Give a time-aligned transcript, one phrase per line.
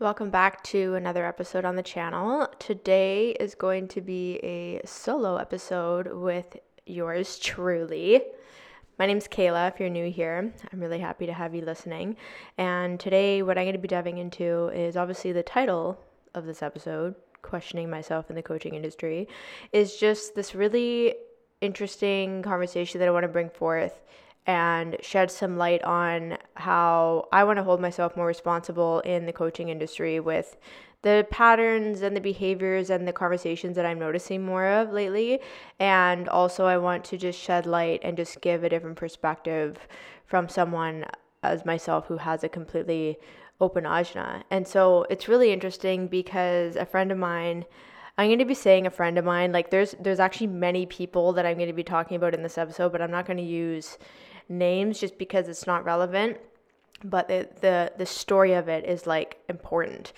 [0.00, 2.48] Welcome back to another episode on the channel.
[2.58, 8.22] Today is going to be a solo episode with yours truly.
[8.98, 10.54] My name's Kehla, if you're new here.
[10.72, 12.16] I'm really happy to have you listening.
[12.56, 16.00] And today, what I'm going to be diving into is obviously the title
[16.34, 19.28] of this episode Questioning Myself in the Coaching Industry
[19.70, 21.14] is just this really
[21.60, 24.00] interesting conversation that I want to bring forth
[24.46, 29.32] and shed some light on how I want to hold myself more responsible in the
[29.32, 30.56] coaching industry with
[31.02, 35.40] the patterns and the behaviors and the conversations that I'm noticing more of lately.
[35.78, 39.78] And also, I want to just shed light and just give a different perspective
[40.26, 41.06] from someone
[41.42, 43.18] as myself who has a completely
[43.60, 44.42] open ajna.
[44.50, 47.64] And so, it's really interesting because a friend of mine.
[48.18, 51.32] I'm going to be saying a friend of mine like there's there's actually many people
[51.32, 53.42] that I'm going to be talking about in this episode but I'm not going to
[53.42, 53.96] use
[54.50, 56.36] names just because it's not relevant,
[57.04, 60.12] but the the, the story of it is like important.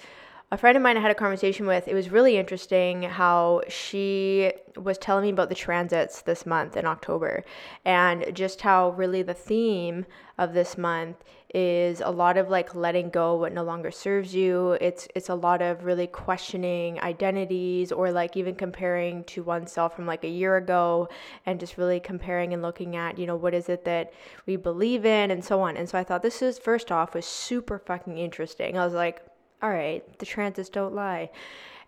[0.53, 4.53] A friend of mine I had a conversation with, it was really interesting how she
[4.77, 7.42] was telling me about the transits this month in October
[7.86, 10.05] and just how really the theme
[10.36, 14.73] of this month is a lot of like letting go what no longer serves you.
[14.73, 20.05] It's it's a lot of really questioning identities or like even comparing to oneself from
[20.05, 21.08] like a year ago
[21.47, 24.12] and just really comparing and looking at, you know, what is it that
[24.45, 25.78] we believe in and so on.
[25.78, 28.77] And so I thought this is first off was super fucking interesting.
[28.77, 29.23] I was like,
[29.63, 31.31] all right, the transits don't lie.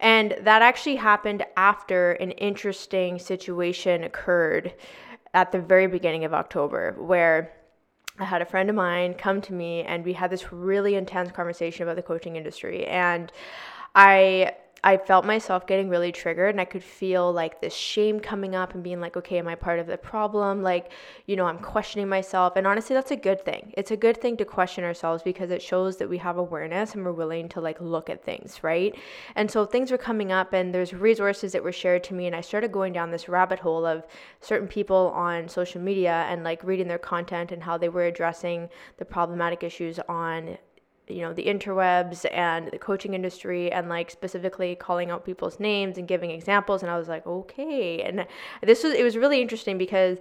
[0.00, 4.74] And that actually happened after an interesting situation occurred
[5.32, 7.52] at the very beginning of October where
[8.18, 11.32] I had a friend of mine come to me and we had this really intense
[11.32, 12.86] conversation about the coaching industry.
[12.86, 13.32] And
[13.94, 14.52] I
[14.84, 18.74] I felt myself getting really triggered and I could feel like this shame coming up
[18.74, 20.62] and being like, okay, am I part of the problem?
[20.62, 20.92] Like,
[21.24, 22.52] you know, I'm questioning myself.
[22.54, 23.72] And honestly, that's a good thing.
[23.78, 27.02] It's a good thing to question ourselves because it shows that we have awareness and
[27.02, 28.94] we're willing to like look at things, right?
[29.36, 32.26] And so things were coming up and there's resources that were shared to me.
[32.26, 34.06] And I started going down this rabbit hole of
[34.42, 38.68] certain people on social media and like reading their content and how they were addressing
[38.98, 40.58] the problematic issues on
[41.08, 45.98] you know the interwebs and the coaching industry and like specifically calling out people's names
[45.98, 48.02] and giving examples and I was like okay.
[48.02, 48.26] And
[48.62, 50.18] this was it was really interesting because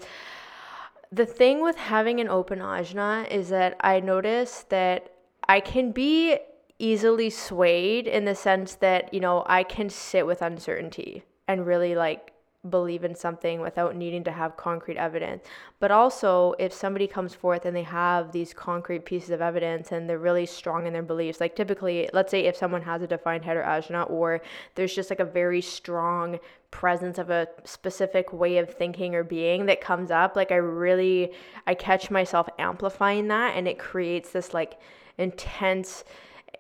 [1.12, 5.12] the thing with having an open ajna is that I noticed that
[5.48, 6.38] I can be
[6.80, 11.96] easily swayed in the sense that you know I can sit with uncertainty and really
[11.96, 12.33] like
[12.70, 15.44] believe in something without needing to have concrete evidence.
[15.80, 20.10] But also, if somebody comes forth and they have these concrete pieces of evidence and
[20.10, 23.44] they're really strong in their beliefs, like typically, let's say if someone has a defined
[23.44, 24.42] head or ajna, or
[24.76, 26.40] there's just like a very strong
[26.72, 31.34] presence of a specific way of thinking or being that comes up, like I really,
[31.68, 34.80] I catch myself amplifying that and it creates this like
[35.18, 36.06] intense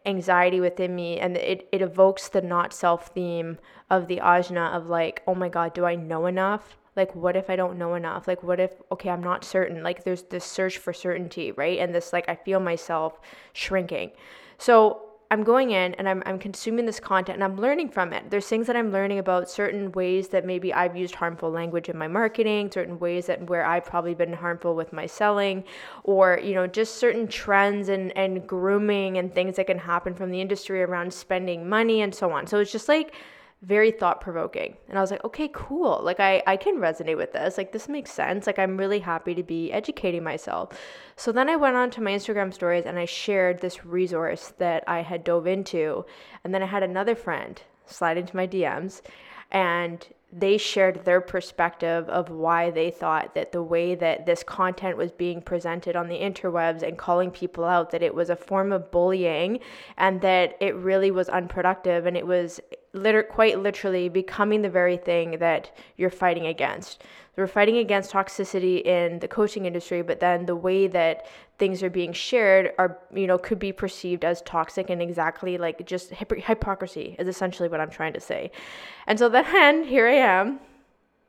[0.05, 3.57] anxiety within me and it, it evokes the not self theme
[3.89, 6.77] of the ajna of like oh my god do i know enough?
[6.95, 8.27] Like what if i don't know enough?
[8.27, 9.83] Like what if okay i'm not certain.
[9.83, 11.79] Like there's this search for certainty right?
[11.79, 13.19] And this like i feel myself
[13.53, 14.11] shrinking.
[14.57, 18.29] So I'm going in and I'm, I'm consuming this content and I'm learning from it.
[18.29, 21.97] There's things that I'm learning about certain ways that maybe I've used harmful language in
[21.97, 25.63] my marketing, certain ways that where I've probably been harmful with my selling,
[26.03, 30.29] or you know, just certain trends and, and grooming and things that can happen from
[30.29, 32.45] the industry around spending money and so on.
[32.45, 33.15] So it's just like
[33.63, 34.75] very thought provoking.
[34.89, 36.01] And I was like, okay, cool.
[36.03, 37.57] Like I, I can resonate with this.
[37.57, 38.45] Like this makes sense.
[38.45, 40.77] Like I'm really happy to be educating myself.
[41.15, 44.83] So then I went on to my Instagram stories and I shared this resource that
[44.85, 46.05] I had dove into.
[46.43, 49.01] And then I had another friend slide into my DMs
[49.51, 54.97] and they shared their perspective of why they thought that the way that this content
[54.97, 58.71] was being presented on the interwebs and calling people out that it was a form
[58.71, 59.59] of bullying
[59.97, 62.59] and that it really was unproductive and it was
[62.93, 67.03] liter- quite literally becoming the very thing that you're fighting against.
[67.35, 71.27] We're fighting against toxicity in the coaching industry, but then the way that
[71.63, 75.85] things are being shared are, you know, could be perceived as toxic and exactly like
[75.85, 78.51] just hypocrisy is essentially what I'm trying to say.
[79.07, 80.59] And so then here I am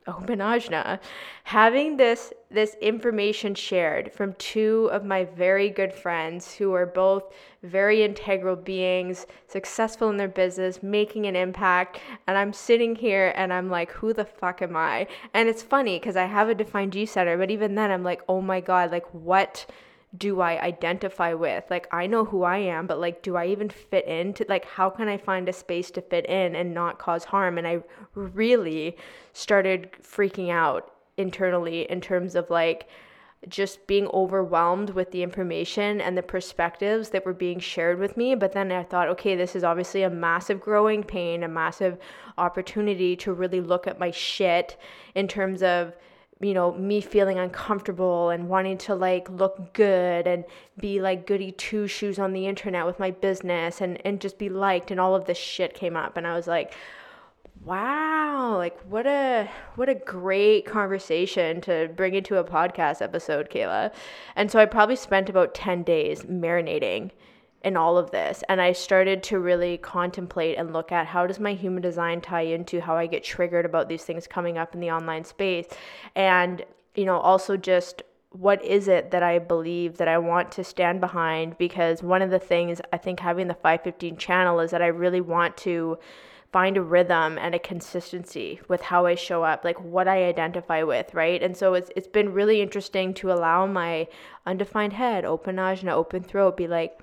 [0.07, 0.99] oh, open ajna
[1.45, 7.23] having this this information shared from two of my very good friends who are both
[7.63, 13.53] very integral beings successful in their business making an impact and i'm sitting here and
[13.53, 16.91] i'm like who the fuck am i and it's funny because i have a defined
[16.91, 19.65] g center but even then i'm like oh my god like what
[20.17, 21.65] do I identify with?
[21.69, 24.89] Like, I know who I am, but like, do I even fit into, like, how
[24.89, 27.57] can I find a space to fit in and not cause harm?
[27.57, 28.97] And I really
[29.33, 32.87] started freaking out internally in terms of like,
[33.47, 38.35] just being overwhelmed with the information and the perspectives that were being shared with me.
[38.35, 41.99] But then I thought, okay, this is obviously a massive growing pain, a massive
[42.37, 44.77] opportunity to really look at my shit
[45.13, 45.95] in terms of
[46.41, 50.43] you know, me feeling uncomfortable and wanting to like look good and
[50.79, 54.49] be like goody two shoes on the internet with my business and, and just be
[54.49, 56.73] liked and all of this shit came up and I was like,
[57.63, 63.93] wow, like what a what a great conversation to bring into a podcast episode, Kehla.
[64.35, 67.11] And so I probably spent about 10 days marinating
[67.65, 71.39] in all of this and i started to really contemplate and look at how does
[71.39, 74.79] my human design tie into how i get triggered about these things coming up in
[74.79, 75.67] the online space
[76.15, 76.63] and
[76.95, 78.03] you know also just
[78.39, 81.57] what is it that I believe that I want to stand behind?
[81.57, 85.21] Because one of the things I think having the 515 channel is that I really
[85.21, 85.97] want to
[86.51, 90.83] find a rhythm and a consistency with how I show up, like what I identify
[90.83, 91.41] with, right?
[91.41, 94.07] And so it's it's been really interesting to allow my
[94.45, 96.99] undefined head, open ajna, open throat, be like,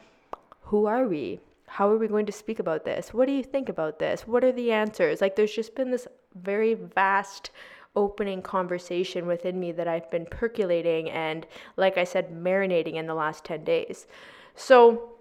[0.63, 1.41] who are we?
[1.67, 3.15] How are we going to speak about this?
[3.15, 4.27] What do you think about this?
[4.27, 5.21] What are the answers?
[5.21, 7.51] Like, there's just been this very vast
[7.95, 13.15] opening conversation within me that I've been percolating and, like I said, marinating in the
[13.15, 14.07] last 10 days.
[14.55, 15.13] So,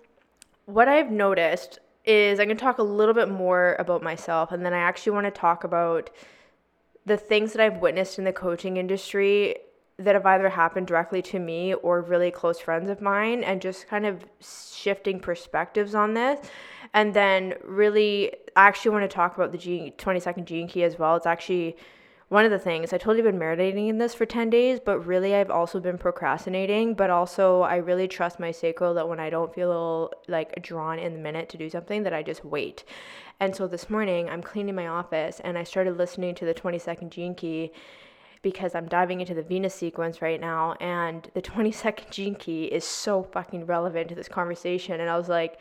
[0.65, 4.65] what I've noticed is I'm going to talk a little bit more about myself, and
[4.65, 6.09] then I actually want to talk about
[7.05, 9.55] the things that I've witnessed in the coaching industry
[10.03, 13.88] that have either happened directly to me or really close friends of mine and just
[13.88, 16.39] kind of shifting perspectives on this.
[16.94, 21.00] And then really i actually want to talk about the 20 second gene key as
[21.00, 21.15] well.
[21.15, 21.77] It's actually
[22.31, 25.36] one of the things i i've been marinating in this for 10 days but really
[25.36, 29.54] i've also been procrastinating but also i really trust my sacral that when i don't
[29.54, 32.86] feel like drawn in the minute to do something that i just wait.
[33.42, 36.80] And so this morning i'm cleaning my office and i started listening to the 20
[36.80, 37.74] second gene key
[38.41, 42.83] because I'm diving into the Venus sequence right now, and the 22nd gene key is
[42.83, 44.99] so fucking relevant to this conversation.
[44.99, 45.59] And I was like,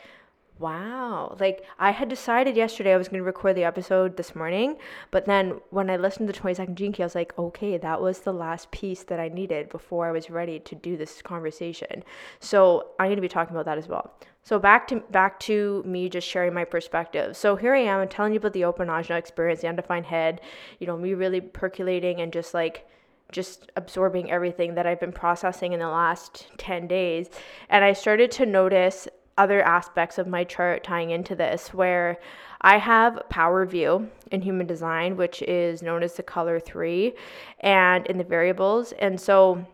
[0.61, 1.37] wow.
[1.41, 4.77] Like, I had decided yesterday I was going to record the episode this morning,
[5.11, 8.01] but then when I listened to the 22nd gene key, I was like, okay, that
[8.01, 12.05] was the last piece that I needed before I was ready to do this conversation.
[12.39, 14.15] So I'm going to be talking about that as well.
[14.43, 17.37] So back to back to me just sharing my perspective.
[17.37, 20.41] So here I am I'm telling you about the open ajna experience, the undefined head,
[20.79, 22.87] you know, me really percolating and just like
[23.31, 27.29] just absorbing everything that I've been processing in the last 10 days.
[27.69, 29.07] And I started to notice
[29.39, 32.19] other aspects of my chart tying into this where
[32.61, 37.15] I have power view in human design, which is known as the color three,
[37.61, 38.93] and in the variables.
[38.93, 39.65] And so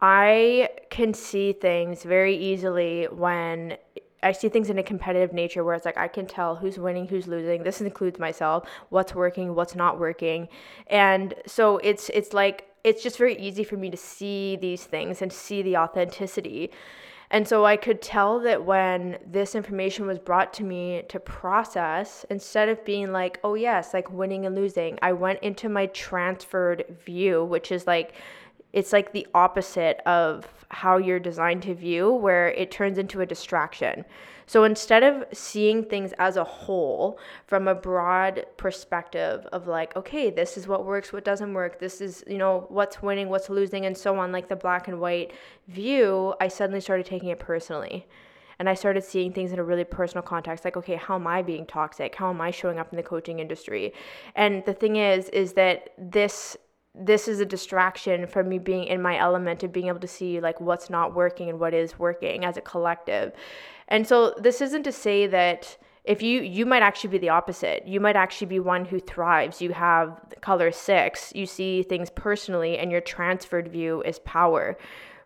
[0.00, 3.76] I can see things very easily when
[4.22, 7.06] I see things in a competitive nature where it's like I can tell who's winning,
[7.06, 7.62] who's losing.
[7.62, 10.48] This includes myself, what's working, what's not working.
[10.88, 15.22] And so it's it's like it's just very easy for me to see these things
[15.22, 16.70] and see the authenticity.
[17.30, 22.24] And so I could tell that when this information was brought to me to process,
[22.30, 26.84] instead of being like, oh, yes, like winning and losing, I went into my transferred
[27.04, 28.14] view, which is like
[28.78, 33.26] it's like the opposite of how you're designed to view, where it turns into a
[33.26, 34.04] distraction.
[34.46, 40.30] So instead of seeing things as a whole from a broad perspective of like, okay,
[40.30, 43.84] this is what works, what doesn't work, this is, you know, what's winning, what's losing,
[43.84, 45.32] and so on, like the black and white
[45.66, 48.06] view, I suddenly started taking it personally.
[48.60, 51.42] And I started seeing things in a really personal context, like, okay, how am I
[51.42, 52.14] being toxic?
[52.14, 53.92] How am I showing up in the coaching industry?
[54.36, 56.56] And the thing is, is that this
[56.94, 60.40] this is a distraction from me being in my element and being able to see
[60.40, 63.32] like what's not working and what is working as a collective.
[63.88, 67.86] And so this isn't to say that if you you might actually be the opposite.
[67.86, 69.60] You might actually be one who thrives.
[69.60, 71.32] You have color 6.
[71.34, 74.78] You see things personally and your transferred view is power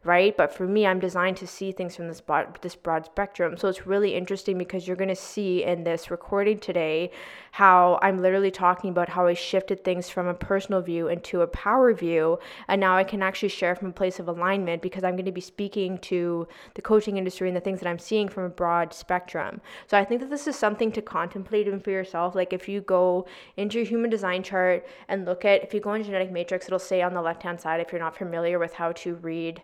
[0.04, 0.36] right?
[0.36, 3.56] But for me, I'm designed to see things from this broad, this broad spectrum.
[3.56, 7.10] So it's really interesting because you're going to see in this recording today
[7.52, 11.46] how I'm literally talking about how I shifted things from a personal view into a
[11.46, 12.38] power view.
[12.66, 15.32] And now I can actually share from a place of alignment because I'm going to
[15.32, 18.92] be speaking to the coaching industry and the things that I'm seeing from a broad
[18.92, 19.60] spectrum.
[19.86, 22.34] So I think that this is something to contemplate even for yourself.
[22.34, 25.92] Like if you go into your human design chart and look at, if you go
[25.92, 28.72] in genetic matrix, it'll say on the left hand side, if you're not familiar with
[28.74, 29.62] how to read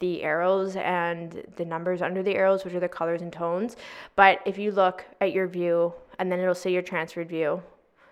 [0.00, 3.76] the arrows and the numbers under the arrows, which are the colors and tones.
[4.16, 7.62] But if you look at your view, and then it'll say your transferred view.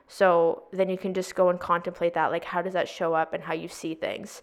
[0.09, 3.33] So then you can just go and contemplate that like, how does that show up
[3.33, 4.43] and how you see things.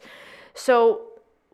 [0.53, 1.01] So,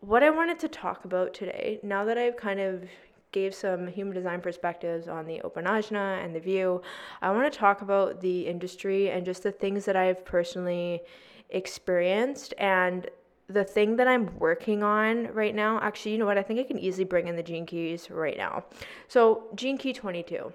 [0.00, 2.84] what I wanted to talk about today, now that I've kind of
[3.32, 6.82] gave some human design perspectives on the open ajna and the view,
[7.20, 11.02] I want to talk about the industry and just the things that I've personally
[11.50, 13.08] experienced and
[13.52, 16.38] the thing that I'm working on right now, actually, you know what?
[16.38, 18.64] I think I can easily bring in the gene keys right now.
[19.08, 20.52] So, gene key 22.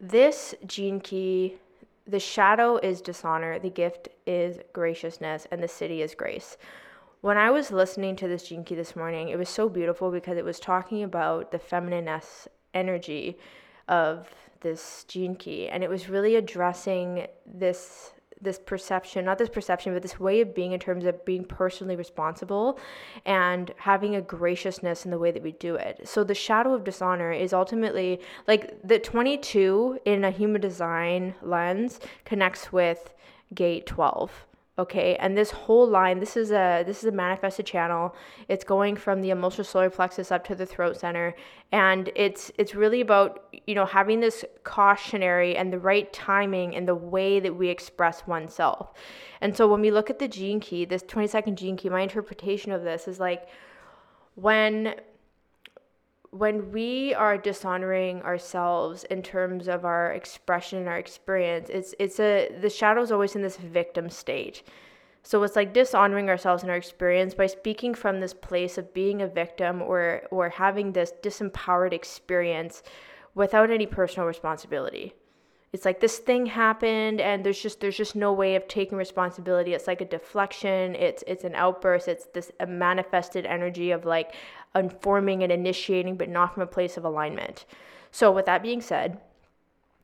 [0.00, 1.56] This gene key,
[2.06, 6.56] the shadow is dishonor, the gift is graciousness, and the siddhi is grace.
[7.22, 10.36] When I was listening to this gene key this morning, it was so beautiful because
[10.36, 12.20] it was talking about the feminine
[12.74, 13.38] energy
[13.88, 14.28] of
[14.60, 18.13] this gene key, and it was really addressing this
[18.44, 21.96] this perception, not this perception, but this way of being in terms of being personally
[21.96, 22.78] responsible
[23.24, 26.06] and having a graciousness in the way that we do it.
[26.06, 32.00] So the shadow of dishonor is ultimately like the 22 in a human design lens
[32.24, 33.12] connects with
[33.54, 34.46] gate 12
[34.78, 38.14] okay and this whole line this is a this is a manifested channel.
[38.48, 41.34] It's going from the emotional solar plexus up to the throat center.
[41.72, 46.88] And it's it's really about you know having this cautionary and the right timing and
[46.88, 48.92] the way that we express oneself.
[49.40, 52.72] And so when we look at the gene key this 22nd gene key my interpretation
[52.72, 53.48] of this is like
[54.34, 54.94] when
[56.34, 62.18] when we are dishonoring ourselves in terms of our expression and our experience, it's it's
[62.18, 64.64] a the shadow's always in this victim state.
[65.22, 69.22] So it's like dishonoring ourselves and our experience by speaking from this place of being
[69.22, 72.82] a victim or or having this disempowered experience
[73.36, 75.14] without any personal responsibility.
[75.72, 79.72] It's like this thing happened and there's just there's just no way of taking responsibility.
[79.74, 84.34] It's like a deflection, it's it's an outburst, it's this manifested energy of like
[84.74, 87.64] informing and initiating, but not from a place of alignment.
[88.10, 89.18] So, with that being said,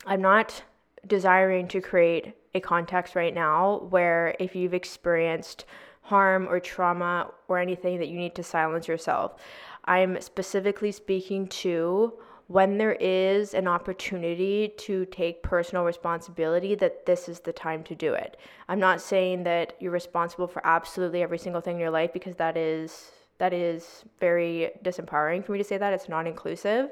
[0.06, 0.62] I'm not
[1.06, 5.64] desiring to create a context right now where if you've experienced
[6.02, 9.40] harm or trauma or anything that you need to silence yourself.
[9.84, 12.14] I'm specifically speaking to
[12.48, 17.94] when there is an opportunity to take personal responsibility that this is the time to
[17.94, 18.36] do it.
[18.68, 22.34] I'm not saying that you're responsible for absolutely every single thing in your life because
[22.36, 25.92] that is that is very disempowering for me to say that.
[25.92, 26.90] It's not inclusive,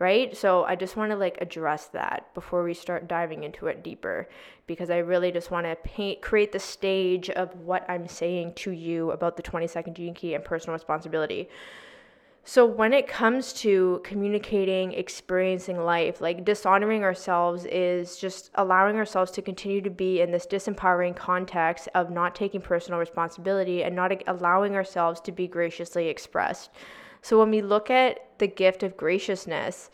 [0.00, 0.36] right?
[0.36, 4.28] So I just want to like address that before we start diving into it deeper
[4.66, 8.72] because I really just want to paint create the stage of what I'm saying to
[8.72, 11.48] you about the 22nd gene key and personal responsibility.
[12.48, 19.32] So, when it comes to communicating, experiencing life, like dishonoring ourselves is just allowing ourselves
[19.32, 24.12] to continue to be in this disempowering context of not taking personal responsibility and not
[24.28, 26.70] allowing ourselves to be graciously expressed.
[27.20, 29.90] So, when we look at the gift of graciousness,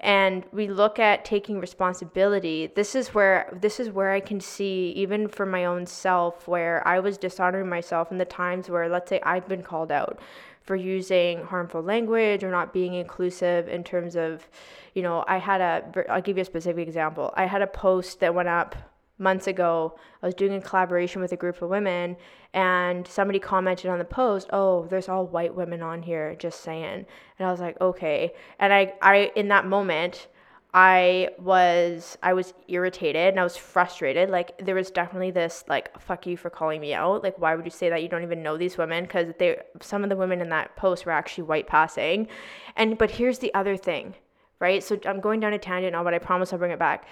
[0.00, 4.92] and we look at taking responsibility this is where this is where i can see
[4.94, 9.08] even for my own self where i was dishonoring myself in the times where let's
[9.08, 10.20] say i've been called out
[10.68, 14.46] for using harmful language or not being inclusive in terms of,
[14.94, 17.32] you know, I had a, I'll give you a specific example.
[17.38, 18.76] I had a post that went up
[19.16, 19.98] months ago.
[20.22, 22.18] I was doing a collaboration with a group of women,
[22.52, 27.06] and somebody commented on the post, "Oh, there's all white women on here." Just saying,
[27.38, 30.28] and I was like, "Okay." And I, I in that moment,
[30.74, 34.28] I was I was irritated and I was frustrated.
[34.28, 37.22] Like there was definitely this like fuck you for calling me out.
[37.22, 38.02] Like why would you say that?
[38.02, 41.06] You don't even know these women because they some of the women in that post
[41.06, 42.28] were actually white passing.
[42.76, 44.14] And but here's the other thing,
[44.60, 44.82] right?
[44.82, 47.06] So I'm going down a tangent now, but I promise I'll bring it back.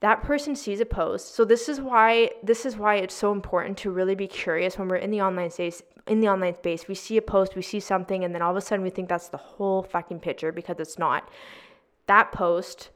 [0.00, 1.36] That person sees a post.
[1.36, 4.88] So this is why this is why it's so important to really be curious when
[4.88, 6.88] we're in the online space in the online space.
[6.88, 9.08] We see a post, we see something and then all of a sudden we think
[9.08, 11.28] that's the whole fucking picture because it's not
[12.06, 12.90] that post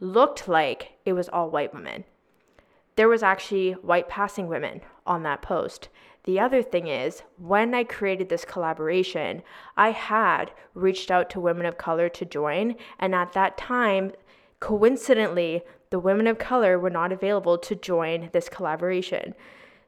[0.00, 2.04] looked like it was all white women.
[2.96, 5.88] There was actually white passing women on that post.
[6.24, 9.42] The other thing is, when I created this collaboration,
[9.76, 14.12] I had reached out to women of color to join, and at that time,
[14.60, 19.34] coincidentally, the women of color were not available to join this collaboration.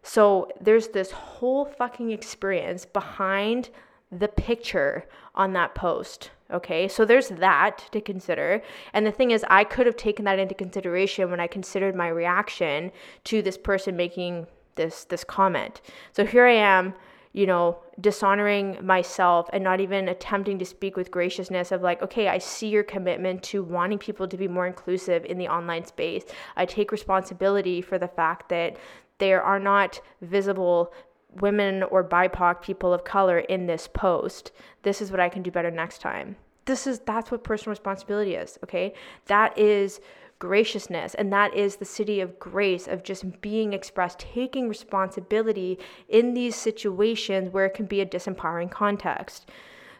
[0.02, 3.70] So there's this whole fucking experience behind
[4.10, 6.30] the picture on that post.
[6.50, 8.62] Okay, so there's that to consider.
[8.92, 12.08] And the thing is, I could have taken that into consideration when I considered my
[12.08, 12.92] reaction
[13.24, 14.46] to this person making
[14.76, 15.80] this this comment.
[16.12, 16.94] So here I am,
[17.32, 22.28] you know, dishonoring myself and not even attempting to speak with graciousness of like, okay,
[22.28, 26.24] I see your commitment to wanting people to be more inclusive in the online space.
[26.56, 28.76] I take responsibility for the fact that
[29.18, 30.92] there are not visible
[31.40, 34.52] women or BIPOC people of color in this post.
[34.82, 36.36] This is what I can do better next time.
[36.66, 38.94] This is that's what personal responsibility is, okay?
[39.26, 40.00] That is
[40.38, 46.34] graciousness and that is the siddhi of grace of just being expressed taking responsibility in
[46.34, 49.48] these situations where it can be a disempowering context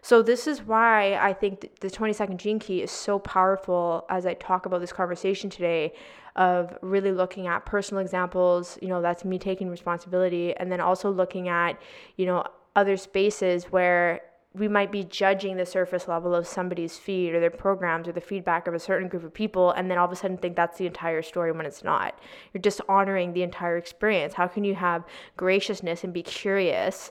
[0.03, 4.27] so this is why i think the 20 second gene key is so powerful as
[4.27, 5.93] i talk about this conversation today
[6.37, 11.11] of really looking at personal examples you know that's me taking responsibility and then also
[11.11, 11.81] looking at
[12.17, 14.21] you know other spaces where
[14.55, 18.21] we might be judging the surface level of somebody's feed or their programs or the
[18.21, 20.79] feedback of a certain group of people and then all of a sudden think that's
[20.79, 22.19] the entire story when it's not.
[22.53, 24.35] You're just honoring the entire experience.
[24.35, 25.05] How can you have
[25.37, 27.11] graciousness and be curious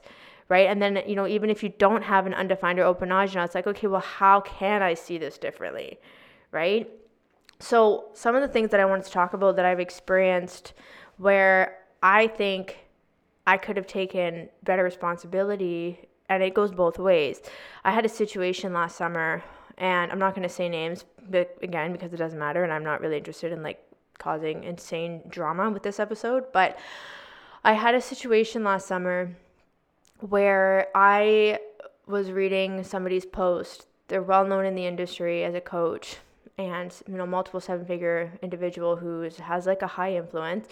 [0.49, 0.67] right?
[0.67, 3.55] And then you know even if you don't have an undefined or open ajna it's
[3.55, 5.97] like okay well how can i see this differently
[6.51, 6.89] right
[7.59, 10.73] so some of the things that i wanted to talk about that i've experienced
[11.17, 12.85] where i think
[13.47, 17.41] i could have taken better responsibility and it goes both ways.
[17.83, 19.43] I had a situation last summer,
[19.77, 22.83] and I'm not going to say names, but again, because it doesn't matter, and I'm
[22.83, 23.83] not really interested in like
[24.17, 26.45] causing insane drama with this episode.
[26.53, 26.77] But
[27.63, 29.35] I had a situation last summer
[30.19, 31.59] where I
[32.07, 33.87] was reading somebody's post.
[34.07, 36.17] They're well known in the industry as a coach
[36.57, 40.67] and you know multiple seven figure individual who has like a high influence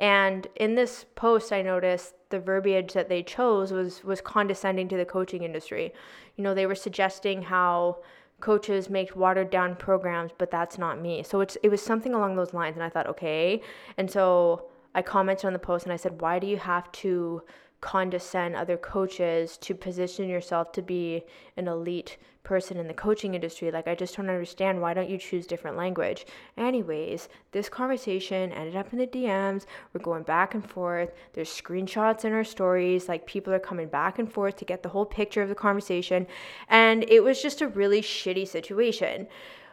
[0.00, 4.96] and in this post, I noticed the verbiage that they chose was was condescending to
[4.96, 5.92] the coaching industry.
[6.36, 7.98] You know, they were suggesting how
[8.40, 11.22] coaches make watered down programs, but that's not me.
[11.22, 13.60] So it's it was something along those lines, and I thought, okay.
[13.98, 17.42] And so I commented on the post and I said, why do you have to
[17.82, 21.24] condescend other coaches to position yourself to be
[21.58, 23.70] an elite person in the coaching industry.
[23.70, 24.80] Like, I just don't understand.
[24.80, 26.26] Why don't you choose different language?
[26.56, 29.66] Anyways, this conversation ended up in the DMs.
[29.92, 31.12] We're going back and forth.
[31.32, 33.08] There's screenshots in our stories.
[33.08, 36.26] Like, people are coming back and forth to get the whole picture of the conversation.
[36.68, 39.26] And it was just a really shitty situation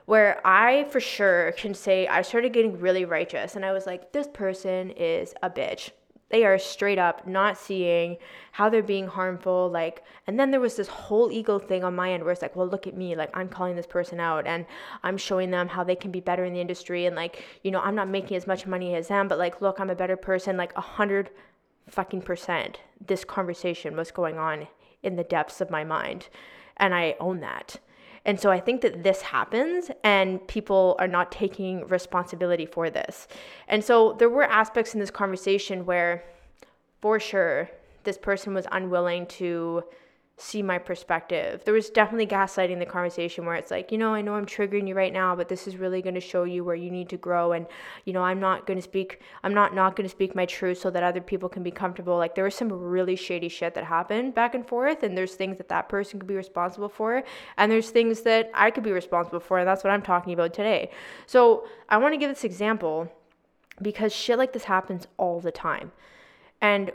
[0.05, 4.13] where I for sure can say I started getting really righteous and I was like,
[4.13, 5.91] this person is a bitch
[6.29, 8.17] they are straight up not seeing
[8.51, 12.11] how they're being harmful like and then there was this whole ego thing on my
[12.11, 14.65] end where it's like well look at me like i'm calling this person out and
[15.03, 17.79] i'm showing them how they can be better in the industry and like you know
[17.81, 20.57] i'm not making as much money as them but like look i'm a better person
[20.57, 21.29] like a hundred
[21.89, 24.67] fucking percent this conversation was going on
[25.03, 26.27] in the depths of my mind
[26.77, 27.77] and i own that
[28.25, 33.27] and so I think that this happens and people are not taking responsibility for this.
[33.67, 36.23] And so there were aspects in this conversation where,
[37.01, 37.69] for sure,
[38.03, 39.83] this person was unwilling to
[40.39, 41.63] see my perspective.
[41.65, 44.87] There was definitely gaslighting the conversation where it's like, you know, I know I'm triggering
[44.87, 47.17] you right now, but this is really going to show you where you need to
[47.17, 47.65] grow and
[48.05, 50.77] you know, I'm not going to speak I'm not not going to speak my truth
[50.77, 52.17] so that other people can be comfortable.
[52.17, 55.57] Like there was some really shady shit that happened back and forth and there's things
[55.57, 57.23] that that person could be responsible for
[57.57, 60.53] and there's things that I could be responsible for and that's what I'm talking about
[60.53, 60.91] today.
[61.25, 63.11] So, I want to give this example
[63.81, 65.91] because shit like this happens all the time.
[66.61, 66.91] And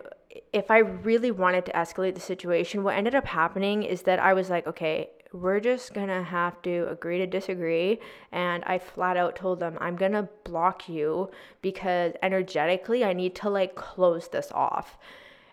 [0.53, 4.35] if I really wanted to escalate the situation, what ended up happening is that I
[4.35, 8.01] was like, okay, we're just gonna have to agree to disagree.
[8.31, 11.31] And I flat out told them, I'm gonna block you
[11.62, 14.99] because energetically I need to like close this off.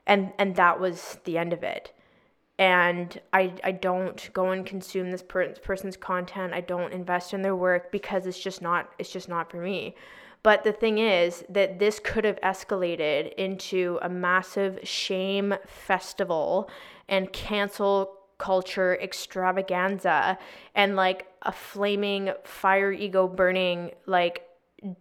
[0.05, 1.93] And and that was the end of it.
[2.57, 6.53] And I, I don't go and consume this per- person's content.
[6.53, 9.95] I don't invest in their work because it's just not it's just not for me.
[10.41, 16.69] But the thing is that this could have escalated into a massive shame festival
[17.07, 20.37] and cancel culture extravaganza
[20.73, 24.43] and like a flaming fire ego burning like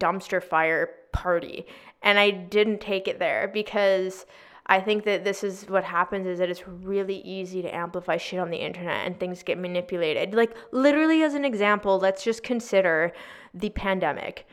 [0.00, 1.66] dumpster fire party.
[2.02, 4.26] And I didn't take it there because
[4.66, 8.40] I think that this is what happens is that it's really easy to amplify shit
[8.40, 10.34] on the internet and things get manipulated.
[10.34, 13.12] Like literally as an example, let's just consider
[13.54, 14.46] the pandemic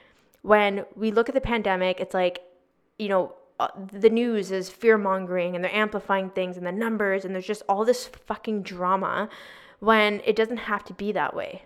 [0.46, 2.40] when we look at the pandemic, it's like,
[3.00, 7.26] you know, uh, the news is fear mongering and they're amplifying things and the numbers
[7.26, 9.28] and there's just all this fucking drama
[9.80, 11.64] when it doesn't have to be that way.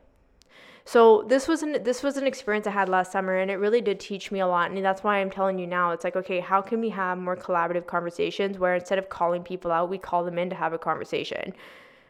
[0.85, 3.81] So this was an this was an experience I had last summer and it really
[3.81, 6.39] did teach me a lot and that's why I'm telling you now it's like okay
[6.39, 10.23] how can we have more collaborative conversations where instead of calling people out we call
[10.23, 11.53] them in to have a conversation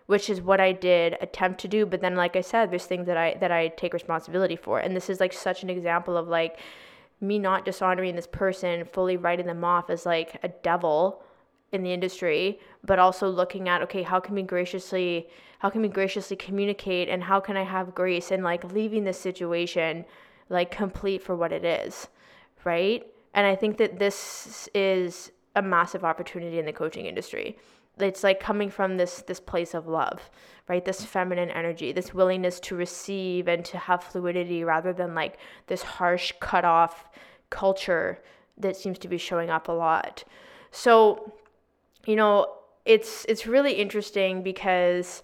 [0.09, 1.85] which is what I did attempt to do.
[1.85, 4.95] But then, like I said, there's things that I that I take responsibility for, and
[4.95, 6.57] this is like such an example of like
[7.21, 11.21] me not dishonoring this person, fully writing them off as like a devil
[11.71, 15.87] in the industry, but also looking at okay, how can we graciously how can we
[15.87, 20.05] graciously communicate and how can I have grace and like leaving this situation
[20.49, 22.07] like complete for what it is,
[22.63, 23.05] right?
[23.35, 27.59] And I think that this is a massive opportunity in the coaching industry.
[28.01, 30.29] It's like coming from this this place of love,
[30.67, 30.83] right?
[30.83, 35.83] This feminine energy, this willingness to receive and to have fluidity rather than like this
[35.83, 37.09] harsh cut off
[37.49, 38.19] culture
[38.57, 40.23] that seems to be showing up a lot.
[40.71, 41.33] So,
[42.05, 42.53] you know,
[42.85, 45.23] it's it's really interesting because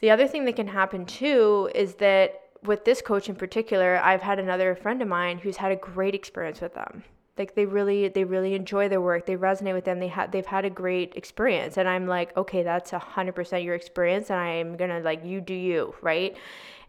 [0.00, 4.22] the other thing that can happen too is that with this coach in particular, I've
[4.22, 7.04] had another friend of mine who's had a great experience with them.
[7.40, 9.26] Like they really they really enjoy their work.
[9.26, 9.98] They resonate with them.
[9.98, 11.76] They had they've had a great experience.
[11.76, 15.54] And I'm like, okay, that's hundred percent your experience and I'm gonna like you do
[15.54, 16.36] you, right?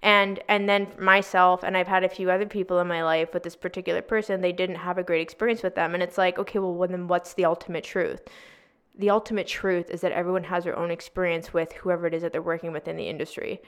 [0.04, 3.44] and and then myself and i've had a few other people in my life with
[3.44, 6.60] this particular person they didn't have a great experience with them and it's like okay
[6.60, 8.22] well then what's the ultimate truth
[8.98, 12.32] the ultimate truth is that everyone has their own experience with whoever it is that
[12.32, 13.62] they're working with in the industry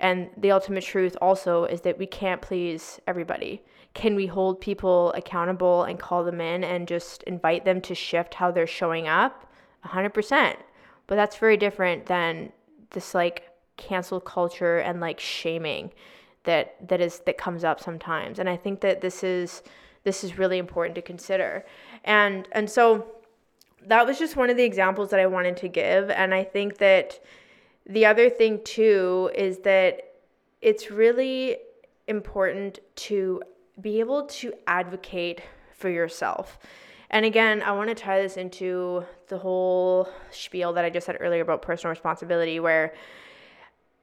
[0.00, 3.62] and the ultimate truth also is that we can't please everybody.
[3.94, 8.34] Can we hold people accountable and call them in and just invite them to shift
[8.34, 9.46] how they're showing up?
[9.84, 10.56] 100%.
[11.06, 12.52] But that's very different than
[12.90, 15.90] this like cancel culture and like shaming
[16.44, 18.38] that that is that comes up sometimes.
[18.38, 19.62] And I think that this is
[20.04, 21.64] this is really important to consider.
[22.04, 23.06] And and so
[23.86, 26.78] that was just one of the examples that I wanted to give and I think
[26.78, 27.18] that
[27.86, 30.14] the other thing, too, is that
[30.62, 31.56] it's really
[32.06, 33.42] important to
[33.80, 35.40] be able to advocate
[35.72, 36.58] for yourself.
[37.10, 41.16] And again, I want to tie this into the whole spiel that I just said
[41.18, 42.94] earlier about personal responsibility, where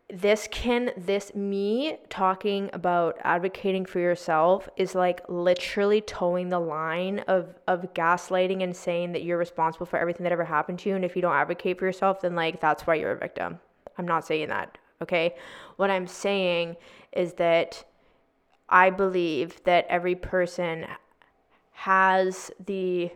[0.09, 7.19] this can, this me talking about advocating for yourself is like literally towing the line
[7.27, 10.95] of, of gaslighting and saying that you're responsible for everything that ever happened to you.
[10.95, 13.59] And if you don't advocate for yourself, then like that's why you're a victim.
[13.97, 15.35] I'm not saying that, okay?
[15.75, 16.77] What I'm saying
[17.11, 17.83] is that
[18.69, 20.85] I believe that every person
[21.71, 23.11] has the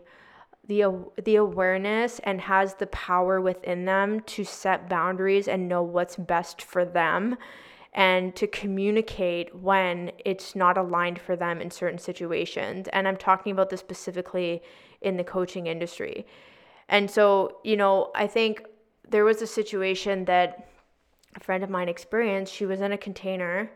[0.67, 0.85] the
[1.23, 6.61] the awareness and has the power within them to set boundaries and know what's best
[6.61, 7.35] for them
[7.93, 12.87] and to communicate when it's not aligned for them in certain situations.
[12.93, 14.61] And I'm talking about this specifically
[15.01, 16.25] in the coaching industry.
[16.87, 18.65] And so, you know, I think
[19.09, 20.69] there was a situation that
[21.35, 22.53] a friend of mine experienced.
[22.53, 23.71] She was in a container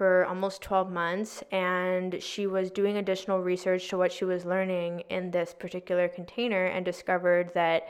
[0.00, 5.00] for almost 12 months and she was doing additional research to what she was learning
[5.10, 7.86] in this particular container and discovered that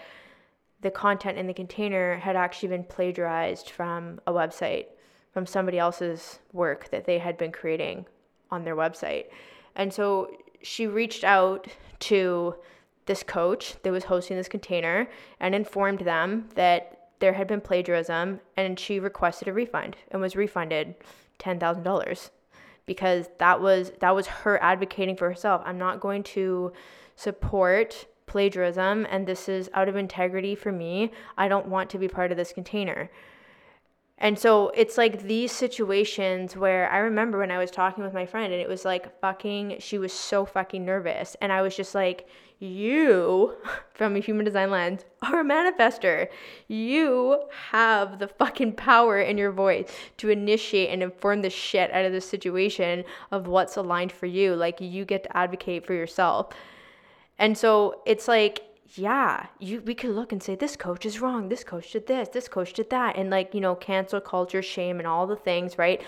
[0.80, 4.86] the content in the container had actually been plagiarized from a website
[5.32, 8.04] from somebody else's work that they had been creating
[8.50, 9.26] on their website.
[9.76, 11.68] And so she reached out
[12.00, 12.56] to
[13.06, 18.40] this coach that was hosting this container and informed them that there had been plagiarism
[18.56, 20.96] and she requested a refund and was refunded
[21.40, 22.30] $10,000
[22.86, 25.62] because that was that was her advocating for herself.
[25.64, 26.72] I'm not going to
[27.16, 31.12] support plagiarism and this is out of integrity for me.
[31.36, 33.10] I don't want to be part of this container.
[34.22, 38.26] And so it's like these situations where I remember when I was talking with my
[38.26, 41.36] friend and it was like fucking, she was so fucking nervous.
[41.40, 42.28] And I was just like,
[42.58, 43.54] you,
[43.94, 46.28] from a human design lens, are a manifester.
[46.68, 52.04] You have the fucking power in your voice to initiate and inform the shit out
[52.04, 54.54] of the situation of what's aligned for you.
[54.54, 56.52] Like you get to advocate for yourself.
[57.38, 58.60] And so it's like,
[58.94, 62.28] yeah, you we could look and say this coach is wrong, this coach did this,
[62.28, 65.78] this coach did that, and like, you know, cancel culture, shame and all the things,
[65.78, 66.02] right?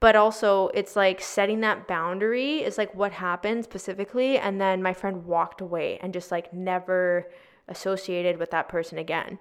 [0.00, 4.92] But also it's like setting that boundary is like what happened specifically and then my
[4.92, 7.30] friend walked away and just like never
[7.68, 9.38] associated with that person again.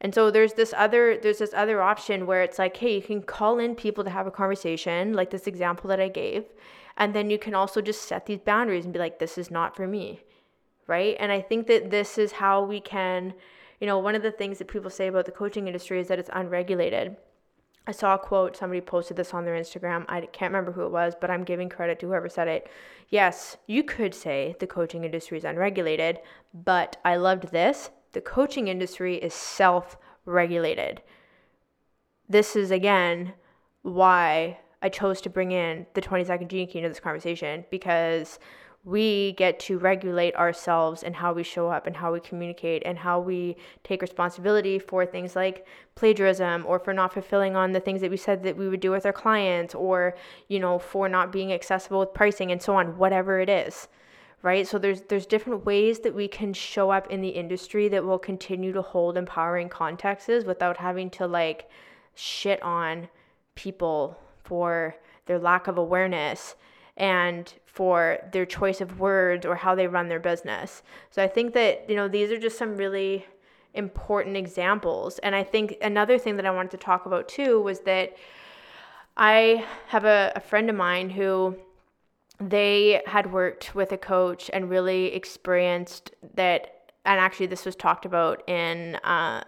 [0.00, 3.22] And so there's this other there's this other option where it's like, hey, you can
[3.22, 6.44] call in people to have a conversation, like this example that I gave,
[6.96, 9.76] and then you can also just set these boundaries and be like, this is not
[9.76, 10.22] for me
[10.86, 11.16] right?
[11.18, 13.34] And I think that this is how we can,
[13.80, 16.18] you know, one of the things that people say about the coaching industry is that
[16.18, 17.16] it's unregulated.
[17.86, 20.04] I saw a quote, somebody posted this on their Instagram.
[20.08, 22.68] I can't remember who it was, but I'm giving credit to whoever said it.
[23.08, 26.20] Yes, you could say the coaching industry is unregulated,
[26.54, 27.90] but I loved this.
[28.12, 31.02] The coaching industry is self regulated.
[32.28, 33.34] This is again
[33.82, 38.38] why I chose to bring in the 20 second gene key into this conversation because
[38.84, 42.98] we get to regulate ourselves and how we show up and how we communicate and
[42.98, 45.64] how we take responsibility for things like
[45.94, 48.90] plagiarism or for not fulfilling on the things that we said that we would do
[48.90, 50.16] with our clients or
[50.48, 53.88] you know for not being accessible with pricing and so on whatever it is
[54.42, 54.66] right?
[54.66, 58.18] So there's there's different ways that we can show up in the industry that will
[58.18, 61.70] continue to hold empowering contexts without having to like
[62.14, 63.08] shit on
[63.54, 66.56] people for their lack of awareness
[66.96, 70.82] and for their choice of words or how they run their business.
[71.10, 73.26] So I think that, you know, these are just some really
[73.74, 75.18] important examples.
[75.20, 78.14] And I think another thing that I wanted to talk about too was that
[79.16, 81.56] I have a, a friend of mine who
[82.40, 88.04] they had worked with a coach and really experienced that and actually this was talked
[88.04, 89.42] about in uh,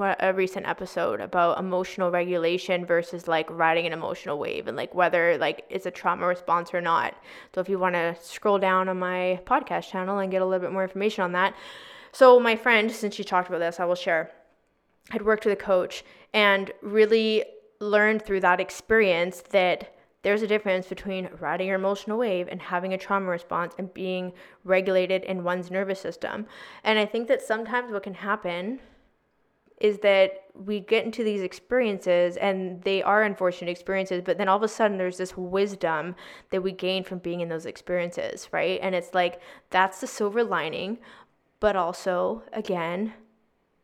[0.00, 5.36] a recent episode about emotional regulation versus like riding an emotional wave and like whether
[5.38, 7.14] like it's a trauma response or not.
[7.54, 10.60] So if you want to scroll down on my podcast channel and get a little
[10.60, 11.54] bit more information on that.
[12.12, 14.30] So my friend, since she talked about this, I will share,
[15.10, 17.44] had worked with a coach and really
[17.80, 22.92] learned through that experience that there's a difference between riding your emotional wave and having
[22.92, 24.32] a trauma response and being
[24.64, 26.46] regulated in one's nervous system.
[26.82, 28.80] And I think that sometimes what can happen
[29.80, 34.56] is that we get into these experiences and they are unfortunate experiences, but then all
[34.56, 36.16] of a sudden there's this wisdom
[36.50, 38.80] that we gain from being in those experiences, right?
[38.82, 40.98] And it's like that's the silver lining,
[41.60, 43.14] but also, again,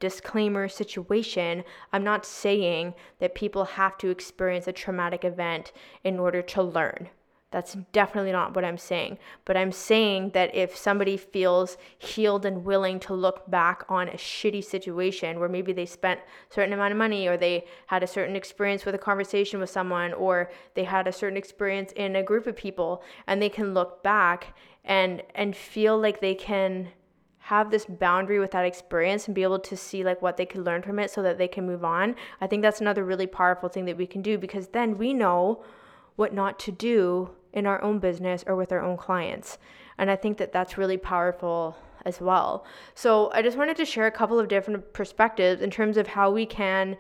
[0.01, 6.43] disclaimer situation, I'm not saying that people have to experience a traumatic event in order
[6.43, 7.09] to learn,
[7.55, 9.17] that's definitely not what I'm saying.
[9.45, 14.15] But I'm saying that if somebody feels healed and willing to look back on a
[14.15, 18.09] shitty situation where maybe they spent a certain amount of money or they had a
[18.09, 22.25] certain experience with a conversation with someone or they had a certain experience in a
[22.25, 26.89] group of people and they can look back and and feel like they can
[27.39, 30.65] have this boundary with that experience and be able to see like what they can
[30.65, 32.17] learn from it so that they can move on.
[32.41, 35.63] I think that's another really powerful thing that we can do because then we know
[36.17, 39.57] what not to do in our own business or with our own clients.
[39.97, 42.67] And I think that that's really powerful as well.
[42.95, 46.31] So I just wanted to share a couple of different perspectives in terms of how
[46.31, 46.99] we can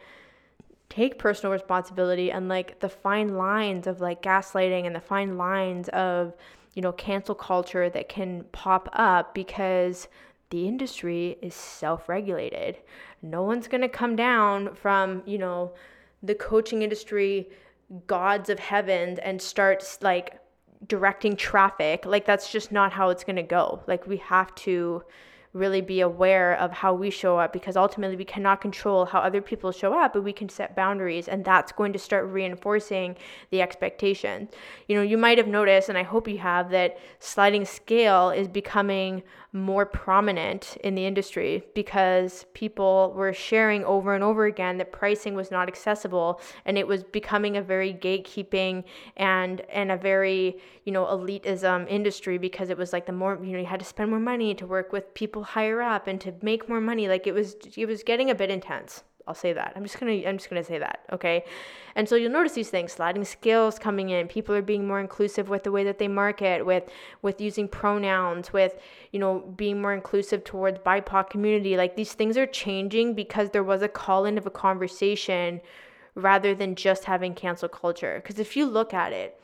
[0.88, 5.88] take personal responsibility and like the fine lines of like gaslighting and the fine lines
[5.88, 6.34] of
[6.74, 10.08] you know cancel culture that can pop up because
[10.50, 12.78] the industry is self-regulated.
[13.22, 15.72] No one's going to come down from, you know,
[16.22, 17.50] the coaching industry
[18.06, 20.38] gods of heaven and start like
[20.88, 22.04] directing traffic.
[22.06, 23.82] Like that's just not how it's going to go.
[23.86, 25.02] Like we have to
[25.54, 29.40] really be aware of how we show up because ultimately we cannot control how other
[29.40, 33.16] people show up, but we can set boundaries and that's going to start reinforcing
[33.50, 34.50] the expectations.
[34.88, 38.48] You know, you might have noticed, and I hope you have, that sliding scale is
[38.48, 39.22] becoming
[39.54, 45.34] more prominent in the industry because people were sharing over and over again that pricing
[45.34, 48.82] was not accessible and it was becoming a very gatekeeping
[49.16, 53.52] and and a very you know elitism industry because it was like the more you
[53.52, 56.34] know you had to spend more money to work with people higher up and to
[56.42, 57.06] make more money.
[57.06, 59.72] Like it was it was getting a bit intense I'll say that.
[59.74, 61.44] I'm just gonna I'm just gonna say that, okay?
[61.96, 64.28] And so you'll notice these things, sliding scales coming in.
[64.28, 66.84] People are being more inclusive with the way that they market, with
[67.22, 68.78] with using pronouns, with
[69.12, 71.76] you know being more inclusive towards BIPOC community.
[71.76, 75.60] Like these things are changing because there was a call in of a conversation
[76.14, 78.20] rather than just having cancel culture.
[78.22, 79.40] Because if you look at it,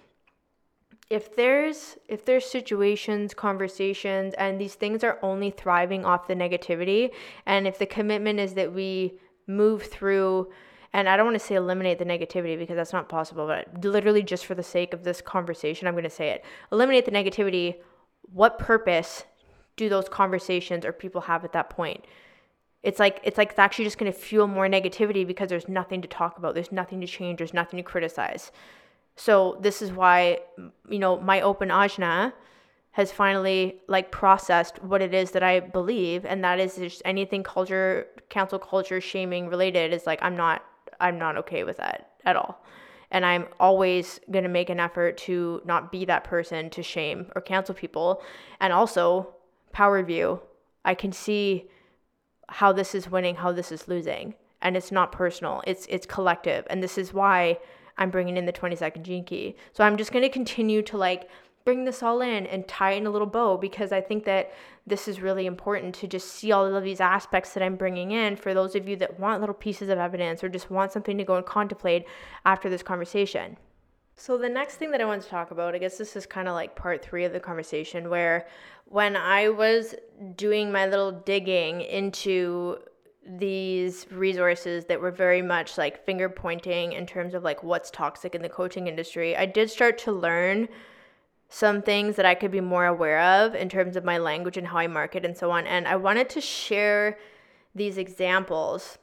[1.11, 7.11] if there's if there's situations conversations and these things are only thriving off the negativity
[7.47, 9.19] and if the commitment is that we
[9.51, 10.51] move through
[10.93, 14.23] and I don't want to say eliminate the negativity because that's not possible, but literally
[14.23, 16.45] just for the sake of this conversation, I'm going to say it.
[16.73, 17.77] Eliminate the negativity.
[18.33, 19.25] What purpose
[19.77, 22.05] do those conversations or people have at that point?
[22.83, 26.03] It's like it's like it's actually just going to fuel more negativity because there's nothing
[26.03, 28.51] to talk about, there's nothing to change, there's nothing to criticize.
[29.17, 30.41] So this is why
[30.89, 32.33] you know my open ajna
[32.93, 37.43] has finally like processed what it is that I believe, and that is just anything
[37.43, 40.65] culture, cancel culture, shaming related is like I'm not,
[41.01, 42.65] I'm not okay with that at all,
[43.11, 47.41] and I'm always gonna make an effort to not be that person to shame or
[47.41, 48.23] cancel people,
[48.61, 49.35] and also
[49.73, 50.41] power view.
[50.85, 51.71] I can see
[52.49, 55.63] how this is winning, how this is losing, and it's not personal.
[55.65, 57.59] It's it's collective, and this is why
[57.99, 59.55] I'm bringing in the 20 second gene key.
[59.73, 61.29] So I'm just gonna continue to like
[61.71, 64.53] bring this all in and tie in a little bow because I think that
[64.89, 68.35] this is really important to just see all of these aspects that I'm bringing in
[68.35, 71.23] for those of you that want little pieces of evidence or just want something to
[71.23, 72.07] go and contemplate
[72.45, 73.57] after this conversation.
[74.17, 76.49] So, the next thing that I want to talk about, I guess this is kind
[76.49, 78.49] of like part three of the conversation, where
[78.87, 79.95] when I was
[80.35, 82.79] doing my little digging into
[83.25, 88.35] these resources that were very much like finger pointing in terms of like what's toxic
[88.35, 90.69] in the coaching industry, I did start to learn
[91.51, 94.69] some things that I could be more aware of in terms of my language and
[94.69, 95.67] how I market and so on.
[95.67, 97.19] And I wanted to share
[97.75, 98.99] these examples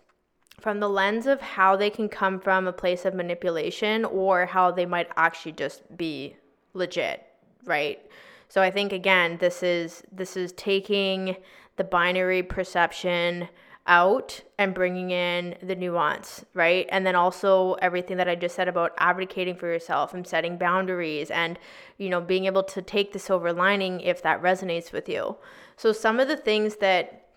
[0.59, 4.71] from the lens of how they can come from a place of manipulation or how
[4.71, 6.35] they might actually just be
[6.73, 7.23] legit,
[7.65, 7.99] right?
[8.47, 11.35] So I think again, this is this is taking
[11.75, 13.49] the binary perception
[13.87, 16.85] out and bringing in the nuance, right?
[16.89, 21.31] And then also everything that I just said about advocating for yourself and setting boundaries
[21.31, 21.57] and,
[21.97, 25.37] you know, being able to take the silver lining if that resonates with you.
[25.77, 27.27] So some of the things that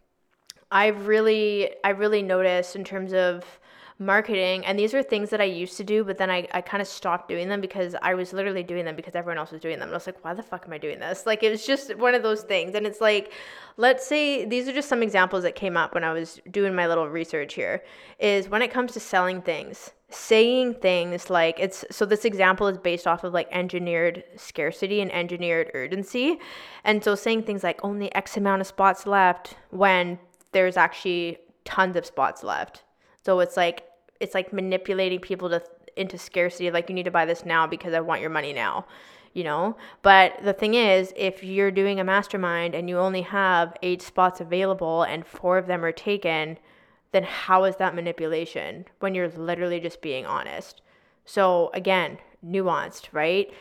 [0.72, 3.59] I've really I really noticed in terms of
[4.00, 6.80] marketing and these are things that I used to do but then I, I kind
[6.80, 9.78] of stopped doing them because I was literally doing them because everyone else was doing
[9.78, 11.66] them and I was like why the fuck am I doing this like it was
[11.66, 13.32] just one of those things and it's like
[13.76, 16.86] let's say these are just some examples that came up when I was doing my
[16.86, 17.82] little research here
[18.18, 22.78] is when it comes to selling things saying things like it's so this example is
[22.78, 26.38] based off of like engineered scarcity and engineered urgency
[26.82, 30.18] and so saying things like only x amount of spots left when
[30.52, 32.82] there's actually tons of spots left.
[33.24, 33.84] So it's like
[34.20, 35.62] it's like manipulating people to
[35.96, 38.86] into scarcity like you need to buy this now because I want your money now,
[39.34, 39.76] you know?
[40.02, 44.40] But the thing is, if you're doing a mastermind and you only have 8 spots
[44.40, 46.58] available and 4 of them are taken,
[47.12, 50.80] then how is that manipulation when you're literally just being honest?
[51.24, 53.52] So again, nuanced, right?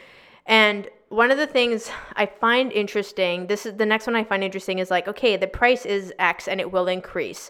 [0.45, 4.43] And one of the things I find interesting, this is the next one I find
[4.43, 7.49] interesting is like, okay, the price is X and it will increase.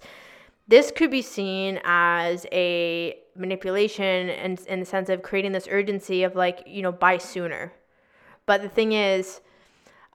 [0.69, 6.21] This could be seen as a manipulation and in the sense of creating this urgency
[6.21, 7.73] of like, you know, buy sooner.
[8.45, 9.41] But the thing is,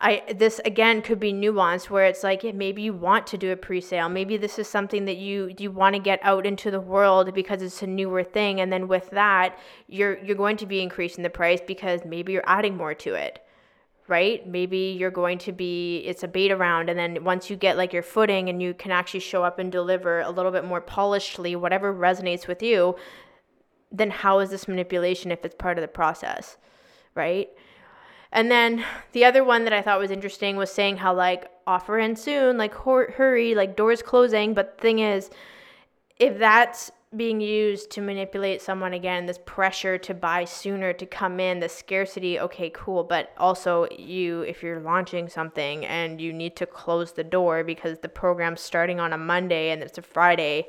[0.00, 3.50] I this again could be nuanced where it's like yeah, maybe you want to do
[3.50, 4.08] a pre-sale.
[4.08, 7.60] Maybe this is something that you you want to get out into the world because
[7.60, 8.60] it's a newer thing.
[8.60, 12.44] And then with that you're you're going to be increasing the price because maybe you're
[12.46, 13.43] adding more to it
[14.06, 17.76] right maybe you're going to be it's a beta round and then once you get
[17.76, 20.80] like your footing and you can actually show up and deliver a little bit more
[20.80, 22.94] polishedly whatever resonates with you
[23.90, 26.56] then how is this manipulation if it's part of the process
[27.14, 27.50] right
[28.34, 32.00] and then the other one that I thought was interesting was saying how like offer
[32.00, 34.54] in soon, like hurry, like doors closing.
[34.54, 35.30] But the thing is,
[36.18, 41.40] if that's being used to manipulate someone again, this pressure to buy sooner, to come
[41.40, 43.04] in, the scarcity, okay, cool.
[43.04, 47.98] But also, you, if you're launching something and you need to close the door because
[47.98, 50.68] the program's starting on a Monday and it's a Friday,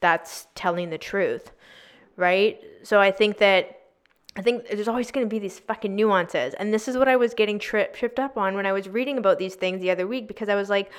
[0.00, 1.52] that's telling the truth,
[2.16, 2.60] right?
[2.82, 3.76] So I think that
[4.36, 6.52] I think there's always going to be these fucking nuances.
[6.54, 9.16] And this is what I was getting tri- tripped up on when I was reading
[9.16, 10.90] about these things the other week because I was like,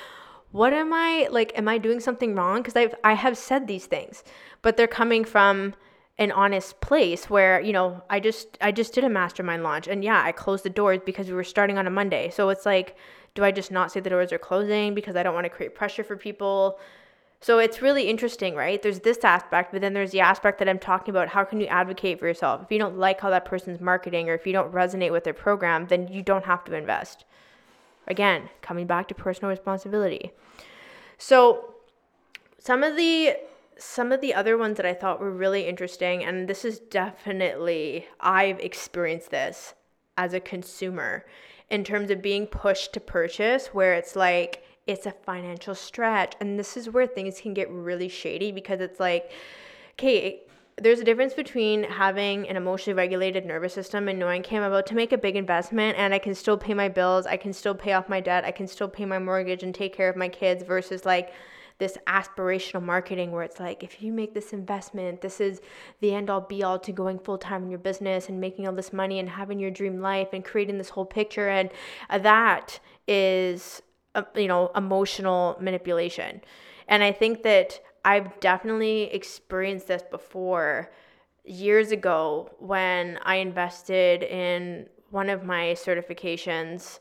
[0.50, 3.86] what am I like am I doing something wrong because I've I have said these
[3.86, 4.24] things,
[4.62, 5.74] but they're coming from
[6.18, 10.02] an honest place where, you know, I just I just did a mastermind launch and
[10.02, 12.30] yeah, I closed the doors because we were starting on a Monday.
[12.30, 12.96] So it's like
[13.34, 15.74] do I just not say the doors are closing because I don't want to create
[15.74, 16.78] pressure for people?
[17.40, 18.82] So it's really interesting, right?
[18.82, 21.28] There's this aspect, but then there's the aspect that I'm talking about.
[21.28, 22.62] How can you advocate for yourself?
[22.62, 25.34] If you don't like how that person's marketing or if you don't resonate with their
[25.34, 27.24] program, then you don't have to invest.
[28.08, 30.32] Again, coming back to personal responsibility.
[31.16, 31.74] So
[32.58, 33.36] some of the
[33.80, 38.06] some of the other ones that I thought were really interesting and this is definitely
[38.20, 39.74] I've experienced this
[40.16, 41.24] as a consumer
[41.70, 46.34] in terms of being pushed to purchase where it's like it's a financial stretch.
[46.40, 49.30] And this is where things can get really shady because it's like,
[49.92, 50.40] okay,
[50.80, 54.86] there's a difference between having an emotionally regulated nervous system and knowing okay, I'm about
[54.86, 57.74] to make a big investment and I can still pay my bills, I can still
[57.74, 60.28] pay off my debt, I can still pay my mortgage and take care of my
[60.28, 61.32] kids versus like
[61.78, 65.60] this aspirational marketing where it's like if you make this investment this is
[66.00, 68.74] the end all be all to going full time in your business and making all
[68.74, 71.70] this money and having your dream life and creating this whole picture and
[72.10, 73.80] uh, that is
[74.14, 76.40] uh, you know, emotional manipulation.
[76.88, 80.90] And I think that I've definitely experienced this before
[81.44, 87.00] years ago when I invested in one of my certifications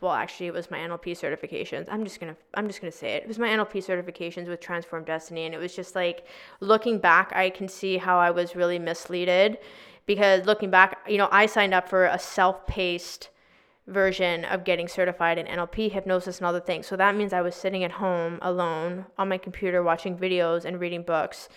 [0.00, 1.86] well actually it was my NLP certifications.
[1.90, 3.22] I'm just going to I'm just going to say it.
[3.22, 6.26] It was my NLP certifications with Transform Destiny and it was just like
[6.60, 9.56] looking back I can see how I was really misleaded
[10.06, 13.30] because looking back, you know, I signed up for a self-paced
[13.86, 16.86] version of getting certified in NLP, hypnosis, and all the things.
[16.86, 20.80] So that means I was sitting at home alone on my computer watching videos and
[20.80, 21.48] reading books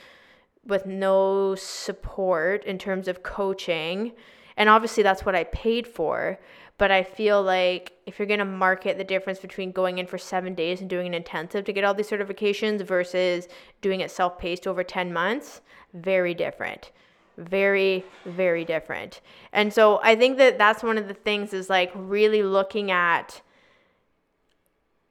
[0.66, 4.14] with no support in terms of coaching
[4.58, 6.40] And obviously, that's what I paid for.
[6.80, 10.18] But I feel like if you're going to market the difference between going in for
[10.18, 13.48] seven days and doing an intensive to get all these certifications versus
[13.82, 15.62] doing it self paced over 10 months,
[15.94, 16.92] very different.
[17.38, 19.22] Very, very different.
[19.54, 23.42] And so I think that that's one of the things is like really looking at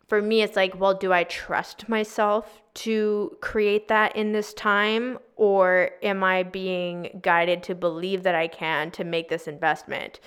[0.08, 5.18] for me, it's like, well, do I trust myself to create that in this time?
[5.34, 10.20] Or am I being guided to believe that I can to make this investment?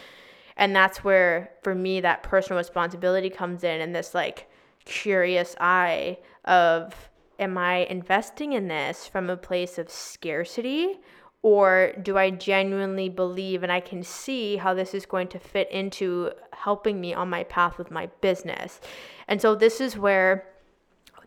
[0.58, 4.50] And that's where, for me, that personal responsibility comes in and this like
[4.84, 11.00] curious eye of, am I investing in this from a place of scarcity?
[11.42, 15.72] Or do I genuinely believe and I can see how this is going to fit
[15.72, 18.82] into helping me on my path with my business?
[19.28, 20.46] And so this is where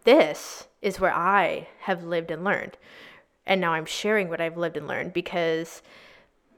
[0.05, 2.77] this is where I have lived and learned.
[3.47, 5.83] And now I'm sharing what I've lived and learned because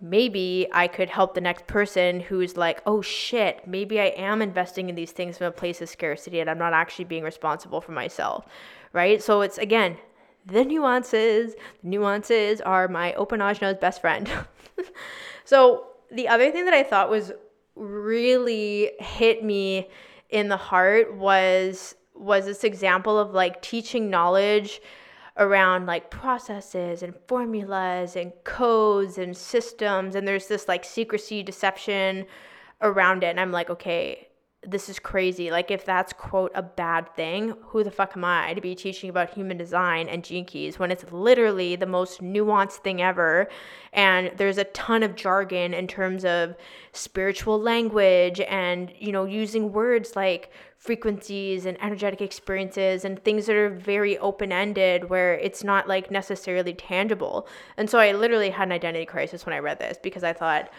[0.01, 4.89] maybe I could help the next person who's like, oh shit, maybe I am investing
[4.89, 7.93] in these things from a place of scarcity and I'm not actually being responsible for
[7.93, 8.47] myself,
[8.93, 9.23] right?
[9.23, 9.97] So it's again,
[10.45, 11.55] the nuances.
[11.83, 14.31] The nuances are my open ajna's best friend.
[15.45, 17.33] so the other thing that I thought was
[17.77, 19.89] really hit me
[20.31, 24.81] in the heart was was this example of like teaching knowledge
[25.37, 32.25] around like processes and formulas and codes and systems and there's this like secrecy deception
[32.83, 34.29] around it and I'm like okay
[34.67, 35.51] this is crazy.
[35.51, 39.11] Like, if that's, quote, a bad thing, who the fuck am I to be teaching
[39.11, 43.49] about human design and gene keys when it's literally the most nuanced thing ever?
[43.93, 46.57] And there's a ton of jargon in terms of
[46.93, 53.57] spiritual language and, you know, using words like frequencies and energetic experiences and things that
[53.57, 57.49] are very open ended where it's not like necessarily tangible.
[57.77, 60.71] And so I literally had an identity crisis when I read this because I thought,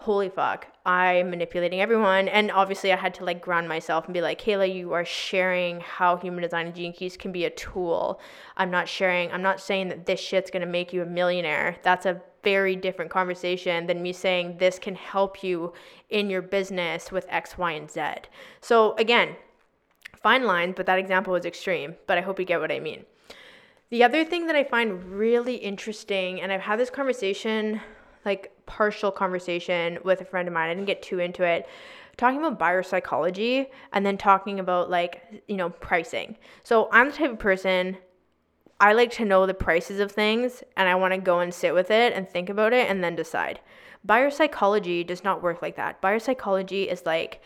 [0.00, 2.26] holy fuck, I'm manipulating everyone.
[2.28, 5.80] And obviously, I had to like ground myself and be like, Kehla, you are sharing
[5.80, 8.18] how human design and gene keys can be a tool.
[8.56, 11.76] I'm not sharing, I'm not saying that this shit's gonna make you a millionaire.
[11.82, 15.74] That's a very different conversation than me saying this can help you
[16.08, 18.02] in your business with X, Y, and Z.
[18.62, 19.36] So, again,
[20.22, 23.04] fine line, but that example was extreme, but I hope you get what I mean.
[23.90, 27.82] The other thing that I find really interesting, and I've had this conversation
[28.24, 30.70] like partial conversation with a friend of mine.
[30.70, 31.68] I didn't get too into it.
[32.16, 36.36] Talking about buyer psychology and then talking about like, you know, pricing.
[36.62, 37.96] So I'm the type of person
[38.78, 41.74] I like to know the prices of things and I want to go and sit
[41.74, 43.58] with it and think about it and then decide.
[44.04, 46.00] Buyer psychology does not work like that.
[46.00, 47.42] Buyer psychology is like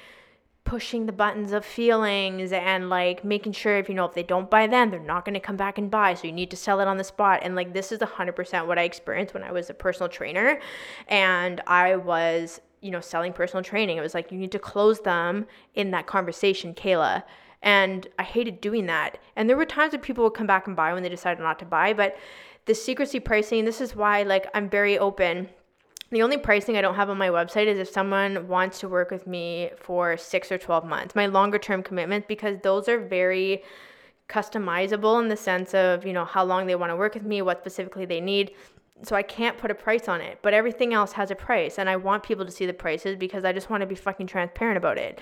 [0.65, 4.51] pushing the buttons of feelings and like making sure if you know if they don't
[4.51, 6.15] buy them they're not going to come back and buy.
[6.15, 7.41] So you need to sell it on the spot.
[7.43, 10.61] And like this is 100% what i experienced when i was a personal trainer.
[11.09, 13.99] And i was you know selling personal training.
[13.99, 17.23] It was like you need to close them in that conversation kehla.
[17.63, 19.19] And i hated doing that.
[19.37, 21.59] And there were times that people would come back and buy when they decided not
[21.59, 21.93] to buy.
[21.93, 22.17] But
[22.67, 25.49] the secrecy pricing this is why like i'm very open
[26.15, 29.11] the only pricing I don't have on my website is if someone wants to work
[29.11, 31.15] with me for six or 12 months.
[31.15, 33.63] My longer term commitments, because those are very
[34.29, 37.43] customizable in the sense of, you know, how long they want to work with me,
[37.43, 38.53] what specifically they need.
[39.03, 41.79] So I can't put a price on it, but everything else has a price.
[41.79, 44.29] And I want people to see the prices because I just want to be fucking
[44.29, 45.21] transparent about it.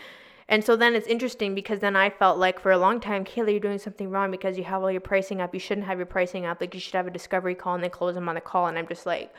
[0.49, 3.51] And so then it's interesting because then I felt like for a long time, Kehla,
[3.51, 5.55] you're doing something wrong because you have all your pricing up.
[5.55, 6.61] You shouldn't have your pricing up.
[6.61, 8.67] Like you should have a discovery call and then close them on the call.
[8.67, 9.33] And I'm just like,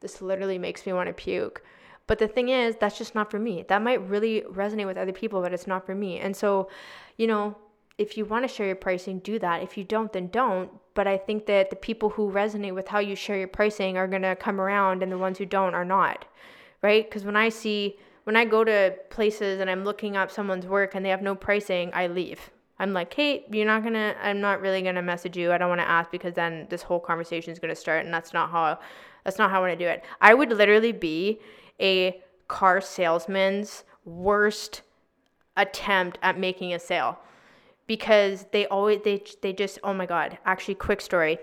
[0.00, 1.62] this literally makes me want to puke.
[2.06, 3.64] But the thing is, that's just not for me.
[3.68, 6.18] That might really resonate with other people, but it's not for me.
[6.18, 6.68] And so,
[7.16, 7.56] you know,
[7.98, 9.62] if you want to share your pricing, do that.
[9.62, 10.70] If you don't, then don't.
[10.94, 14.06] But I think that the people who resonate with how you share your pricing are
[14.06, 16.26] going to come around, and the ones who don't are not,
[16.82, 17.08] right?
[17.08, 20.94] Because when I see, when I go to places and I'm looking up someone's work
[20.94, 22.50] and they have no pricing, I leave.
[22.78, 25.50] I'm like, hey, you're not gonna, I'm not really gonna message you.
[25.50, 28.50] I don't wanna ask because then this whole conversation is gonna start, and that's not
[28.50, 28.78] how
[29.26, 30.04] that's not how I want to do it.
[30.20, 31.40] I would literally be
[31.80, 34.82] a car salesman's worst
[35.56, 37.18] attempt at making a sale
[37.88, 40.38] because they always they they just oh my god.
[40.44, 41.38] Actually, quick story.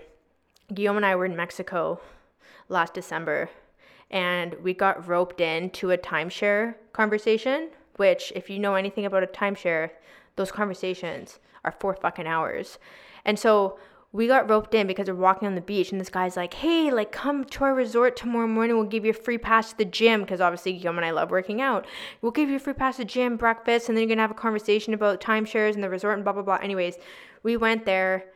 [0.72, 2.00] Guillaume and I were in Mexico
[2.70, 3.50] last December
[4.10, 9.26] and we got roped into a timeshare conversation, which if you know anything about a
[9.26, 9.90] timeshare,
[10.36, 12.78] those conversations are four fucking hours.
[13.26, 13.78] And so
[14.14, 16.92] we got roped in because we're walking on the beach and this guy's like, hey,
[16.92, 18.76] like come to our resort tomorrow morning.
[18.76, 21.32] We'll give you a free pass to the gym because obviously Guillaume and I love
[21.32, 21.84] working out.
[22.22, 24.30] We'll give you a free pass to the gym, breakfast, and then you're gonna have
[24.30, 26.60] a conversation about timeshares and the resort and blah blah blah.
[26.62, 26.94] Anyways,
[27.42, 28.26] we went there.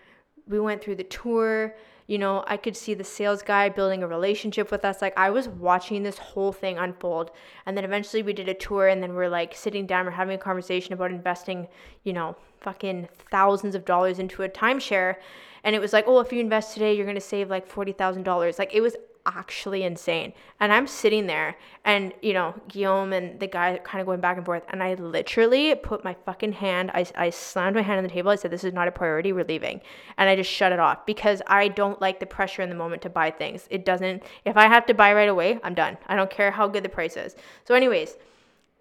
[0.48, 1.76] We went through the tour.
[2.08, 5.00] You know, I could see the sales guy building a relationship with us.
[5.00, 7.30] Like I was watching this whole thing unfold.
[7.66, 10.34] And then eventually we did a tour and then we're like sitting down, we're having
[10.34, 11.68] a conversation about investing,
[12.02, 15.16] you know, fucking thousands of dollars into a timeshare.
[15.64, 18.58] And it was like, oh, if you invest today, you're to save like $40,000.
[18.58, 18.96] Like it was
[19.26, 20.32] actually insane.
[20.60, 24.36] And I'm sitting there and, you know, Guillaume and the guy kind of going back
[24.36, 24.62] and forth.
[24.68, 28.30] And I literally put my fucking hand, I, I slammed my hand on the table.
[28.30, 29.32] I said, this is not a priority.
[29.32, 29.80] We're leaving.
[30.16, 33.02] And I just shut it off because I don't like the pressure in the moment
[33.02, 33.66] to buy things.
[33.70, 35.98] It doesn't, if I have to buy right away, I'm done.
[36.06, 37.36] I don't care how good the price is.
[37.64, 38.16] So, anyways,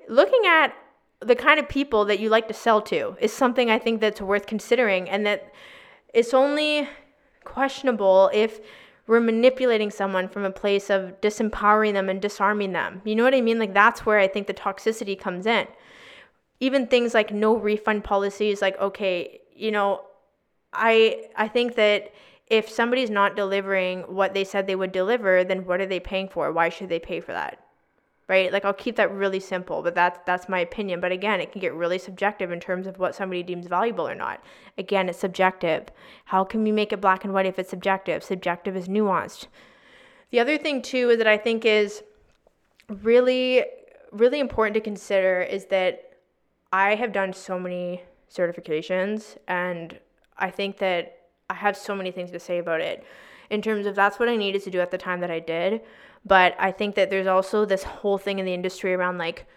[0.08, 0.74] looking at
[1.20, 4.22] the kind of people that you like to sell to is something I think that's
[4.22, 5.52] worth considering and that
[6.14, 6.88] it's only
[7.44, 8.60] questionable if
[9.08, 13.02] we're manipulating someone from a place of disempowering them and disarming them.
[13.06, 13.58] You know what I mean?
[13.58, 15.68] Like that's where I think the toxicity comes in.
[16.60, 20.02] Even things like no refund policies like okay, you know,
[20.74, 22.12] I I think that
[22.48, 26.30] if somebody's not delivering what they said they would deliver, then what are they paying
[26.30, 26.52] for?
[26.52, 27.60] Why should they pay for that?
[28.28, 28.52] Right?
[28.52, 31.00] Like I'll keep that really simple, but that's that's my opinion.
[31.00, 34.16] But again, it can get really subjective in terms of what somebody deems valuable or
[34.16, 34.44] not.
[34.78, 35.90] Again, it's subjective.
[36.26, 38.24] How can we make it black and white if it's subjective?
[38.24, 39.48] Subjective is nuanced.
[40.32, 42.04] The other thing too is that I think is
[42.90, 43.64] really
[44.12, 46.14] really important to consider is that
[46.72, 48.04] I have done so many
[48.34, 50.00] certifications and
[50.38, 51.18] I think that
[51.50, 53.04] I have so many things to say about it
[53.50, 55.82] in terms of that's what I needed to do at the time that I did.
[56.28, 59.48] But I think that there's also this whole thing in the industry around like,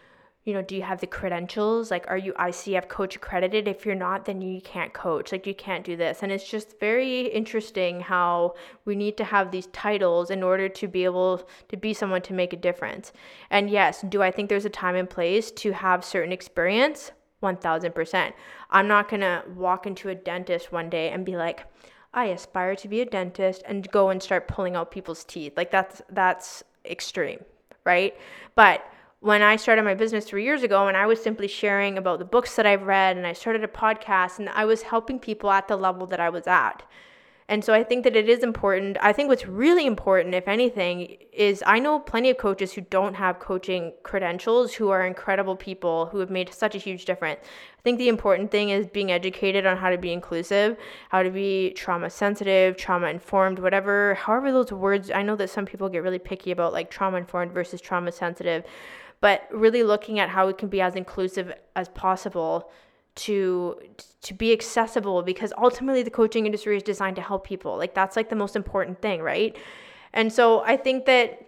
[0.44, 1.90] you know, do you have the credentials?
[1.90, 3.68] Like, are you ICF coach accredited?
[3.68, 5.32] If you're not, then you can't coach.
[5.32, 6.22] Like, you can't do this.
[6.22, 8.54] And it's just very interesting how
[8.86, 12.32] we need to have these titles in order to be able to be someone to
[12.32, 13.12] make a difference.
[13.50, 17.12] And yes, do I think there's a time and place to have certain experience?
[17.42, 18.32] 1000%.
[18.70, 21.66] I'm not going to walk into a dentist one day and be like,
[22.12, 25.52] I aspire to be a dentist and go and start pulling out people's teeth.
[25.56, 27.44] Like that's that's extreme,
[27.84, 28.16] right?
[28.54, 28.84] But
[29.20, 32.24] when I started my business 3 years ago and I was simply sharing about the
[32.24, 35.68] books that I've read and I started a podcast and I was helping people at
[35.68, 36.82] the level that I was at.
[37.50, 38.96] And so I think that it is important.
[39.00, 43.14] I think what's really important, if anything, is I know plenty of coaches who don't
[43.14, 47.40] have coaching credentials who are incredible people who have made such a huge difference.
[47.42, 50.76] I think the important thing is being educated on how to be inclusive,
[51.08, 55.66] how to be trauma sensitive, trauma informed, whatever, however those words, I know that some
[55.66, 58.62] people get really picky about like trauma informed versus trauma sensitive,
[59.20, 62.70] but really looking at how it can be as inclusive as possible
[63.26, 63.80] to
[64.22, 67.76] to be accessible because ultimately the coaching industry is designed to help people.
[67.76, 69.56] Like that's like the most important thing right?
[70.12, 71.46] And so i think that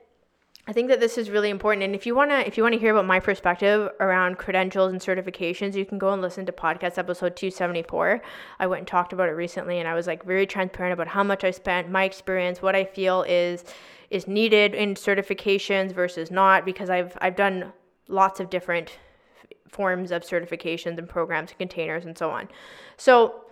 [0.64, 1.83] I think that this is really important.
[1.83, 4.93] And if you want to if you want to hear about my perspective around credentials
[4.93, 8.23] and certifications you can go and listen to podcast episode 274
[8.61, 11.25] I went and talked about it recently and I was like very transparent about how
[11.25, 13.64] much I spent my experience what I feel is
[14.11, 17.73] is needed in certifications versus not because I've I've done
[18.07, 18.99] lots of different
[19.73, 22.49] forms of certifications and programs and containers and so on.
[22.97, 23.45] So,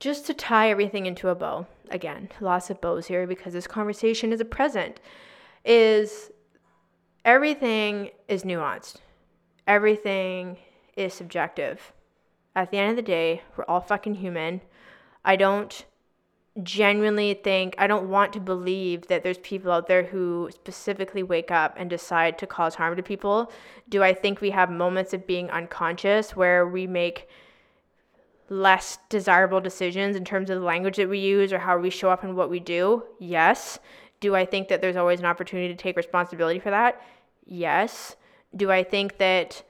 [0.00, 4.32] just to tie everything into a bow, again, lots of bows here because this conversation
[4.32, 4.98] is a present,
[5.64, 6.30] is
[7.24, 8.96] everything is nuanced.
[9.66, 10.56] Everything
[10.96, 11.92] is subjective.
[12.56, 14.62] At the end of the day, we're all fucking human.
[15.24, 15.84] I don't
[16.62, 21.50] genuinely think I don't want to believe that there's people out there who specifically wake
[21.50, 23.50] up and decide to cause harm to people.
[23.88, 27.28] Do I think we have moments of being unconscious where we make
[28.48, 32.10] less desirable decisions in terms of the language that we use or how we show
[32.10, 33.04] up and what we do?
[33.18, 33.78] Yes.
[34.20, 37.00] Do I think that there's always an opportunity to take responsibility for that?
[37.46, 38.16] Yes.
[38.54, 39.62] Do I think that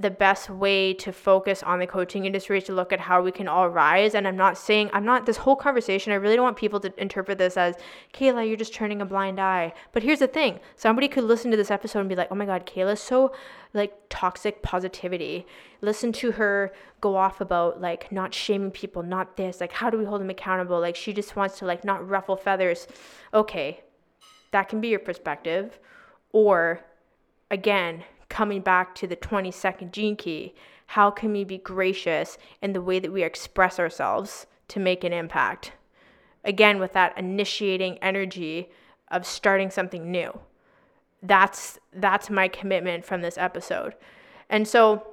[0.00, 3.30] the best way to focus on the coaching industry is to look at how we
[3.30, 4.14] can all rise.
[4.14, 6.92] And I'm not saying, I'm not, this whole conversation, I really don't want people to
[7.00, 7.74] interpret this as,
[8.14, 9.74] Kehla, you're just turning a blind eye.
[9.92, 12.46] But here's the thing somebody could listen to this episode and be like, oh my
[12.46, 13.32] God, Kehla's so
[13.74, 15.46] like toxic positivity.
[15.80, 19.98] Listen to her go off about like not shaming people, not this, like how do
[19.98, 20.80] we hold them accountable?
[20.80, 22.86] Like she just wants to like not ruffle feathers.
[23.34, 23.80] Okay,
[24.50, 25.78] that can be your perspective.
[26.32, 26.80] Or
[27.50, 30.54] again, coming back to the 20 second gene key,
[30.86, 35.12] how can we be gracious in the way that we express ourselves to make an
[35.12, 35.72] impact?
[36.44, 38.70] Again, with that initiating energy
[39.10, 40.40] of starting something new.
[41.22, 43.94] That's that's my commitment from this episode.
[44.48, 45.06] And so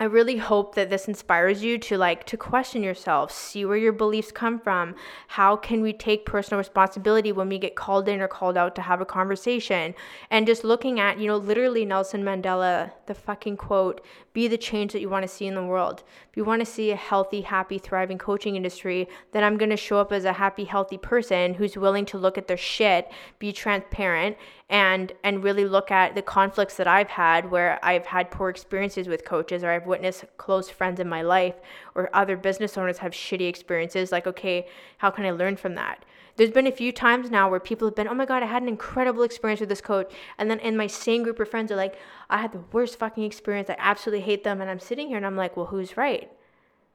[0.00, 3.92] I really hope that this inspires you to like to question yourself, see where your
[3.92, 4.96] beliefs come from.
[5.28, 8.82] How can we take personal responsibility when we get called in or called out to
[8.82, 9.94] have a conversation?
[10.30, 14.00] And just looking at, you know, literally Nelson Mandela, the fucking quote,
[14.32, 16.02] be the change that you want to see in the world.
[16.30, 19.76] If you want to see a healthy, happy, thriving coaching industry, then I'm going to
[19.76, 23.52] show up as a happy, healthy person who's willing to look at their shit, be
[23.52, 24.36] transparent,
[24.72, 29.06] and and really look at the conflicts that I've had where I've had poor experiences
[29.06, 31.56] with coaches or I've witnessed close friends in my life
[31.94, 34.66] or other business owners have shitty experiences like okay
[34.96, 36.06] how can I learn from that
[36.36, 38.62] there's been a few times now where people have been oh my god I had
[38.62, 40.12] an incredible experience with this coach.
[40.38, 41.98] And then in my same group of friends are like
[42.30, 43.70] I had the worst fucking experience.
[43.70, 44.60] I absolutely hate them.
[44.60, 46.30] And I'm sitting here and I'm like well who's right?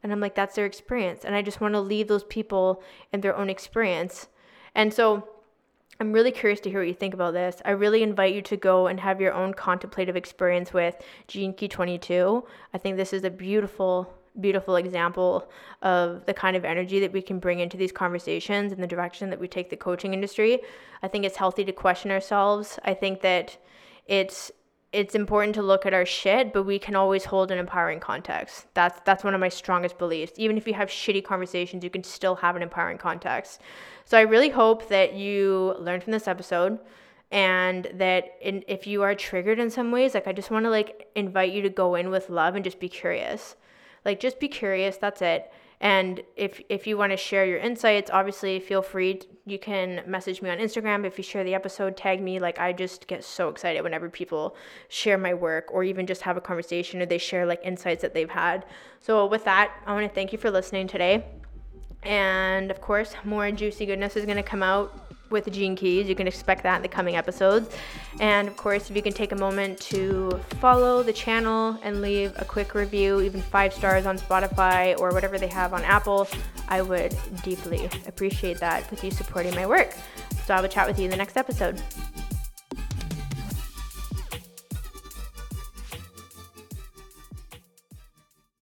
[0.03, 1.25] And I'm like that's their experience.
[1.25, 2.81] And I just want to leave those people
[3.11, 4.27] in their own experience.
[4.75, 5.27] And so
[5.99, 7.59] I'm really curious to hear what you think about this.
[7.65, 10.95] I really invite you to go and have your own contemplative experience with
[11.27, 12.43] Gene Key 22.
[12.73, 15.49] I think this is a beautiful, beautiful example
[15.81, 19.29] of the kind of energy that we can bring into these conversations and the direction
[19.29, 20.59] that we take the coaching industry.
[21.03, 22.79] I think it's healthy to question ourselves.
[22.83, 23.57] I think that
[24.05, 24.51] it's
[24.93, 28.67] it's important to look at our shit, but we can always hold an empowering context.
[28.73, 30.33] That's that's one of my strongest beliefs.
[30.37, 33.61] Even if you have shitty conversations, you can still have an empowering context.
[34.05, 36.79] So I really hope that you learned from this episode
[37.31, 40.69] and that in, if you are triggered in some ways, like I just want to
[40.69, 43.55] like invite you to go in with love and just be curious.
[44.07, 45.51] Like just be curious, that's it.
[45.79, 49.21] And if if you want to share your insights, obviously feel free.
[49.45, 52.39] you can message me on Instagram if you share the episode, tag me.
[52.39, 54.55] Like I just get so excited whenever people
[54.87, 58.13] share my work or even just have a conversation or they share like insights that
[58.13, 58.65] they've had.
[59.01, 61.25] So with that, I want to thank you for listening today.
[62.03, 66.07] And of course, more juicy goodness is going to come out with the Gene Keys.
[66.07, 67.75] You can expect that in the coming episodes.
[68.19, 72.33] And of course, if you can take a moment to follow the channel and leave
[72.37, 76.27] a quick review, even five stars on Spotify or whatever they have on Apple,
[76.67, 79.93] I would deeply appreciate that with you supporting my work.
[80.45, 81.81] So I will chat with you in the next episode.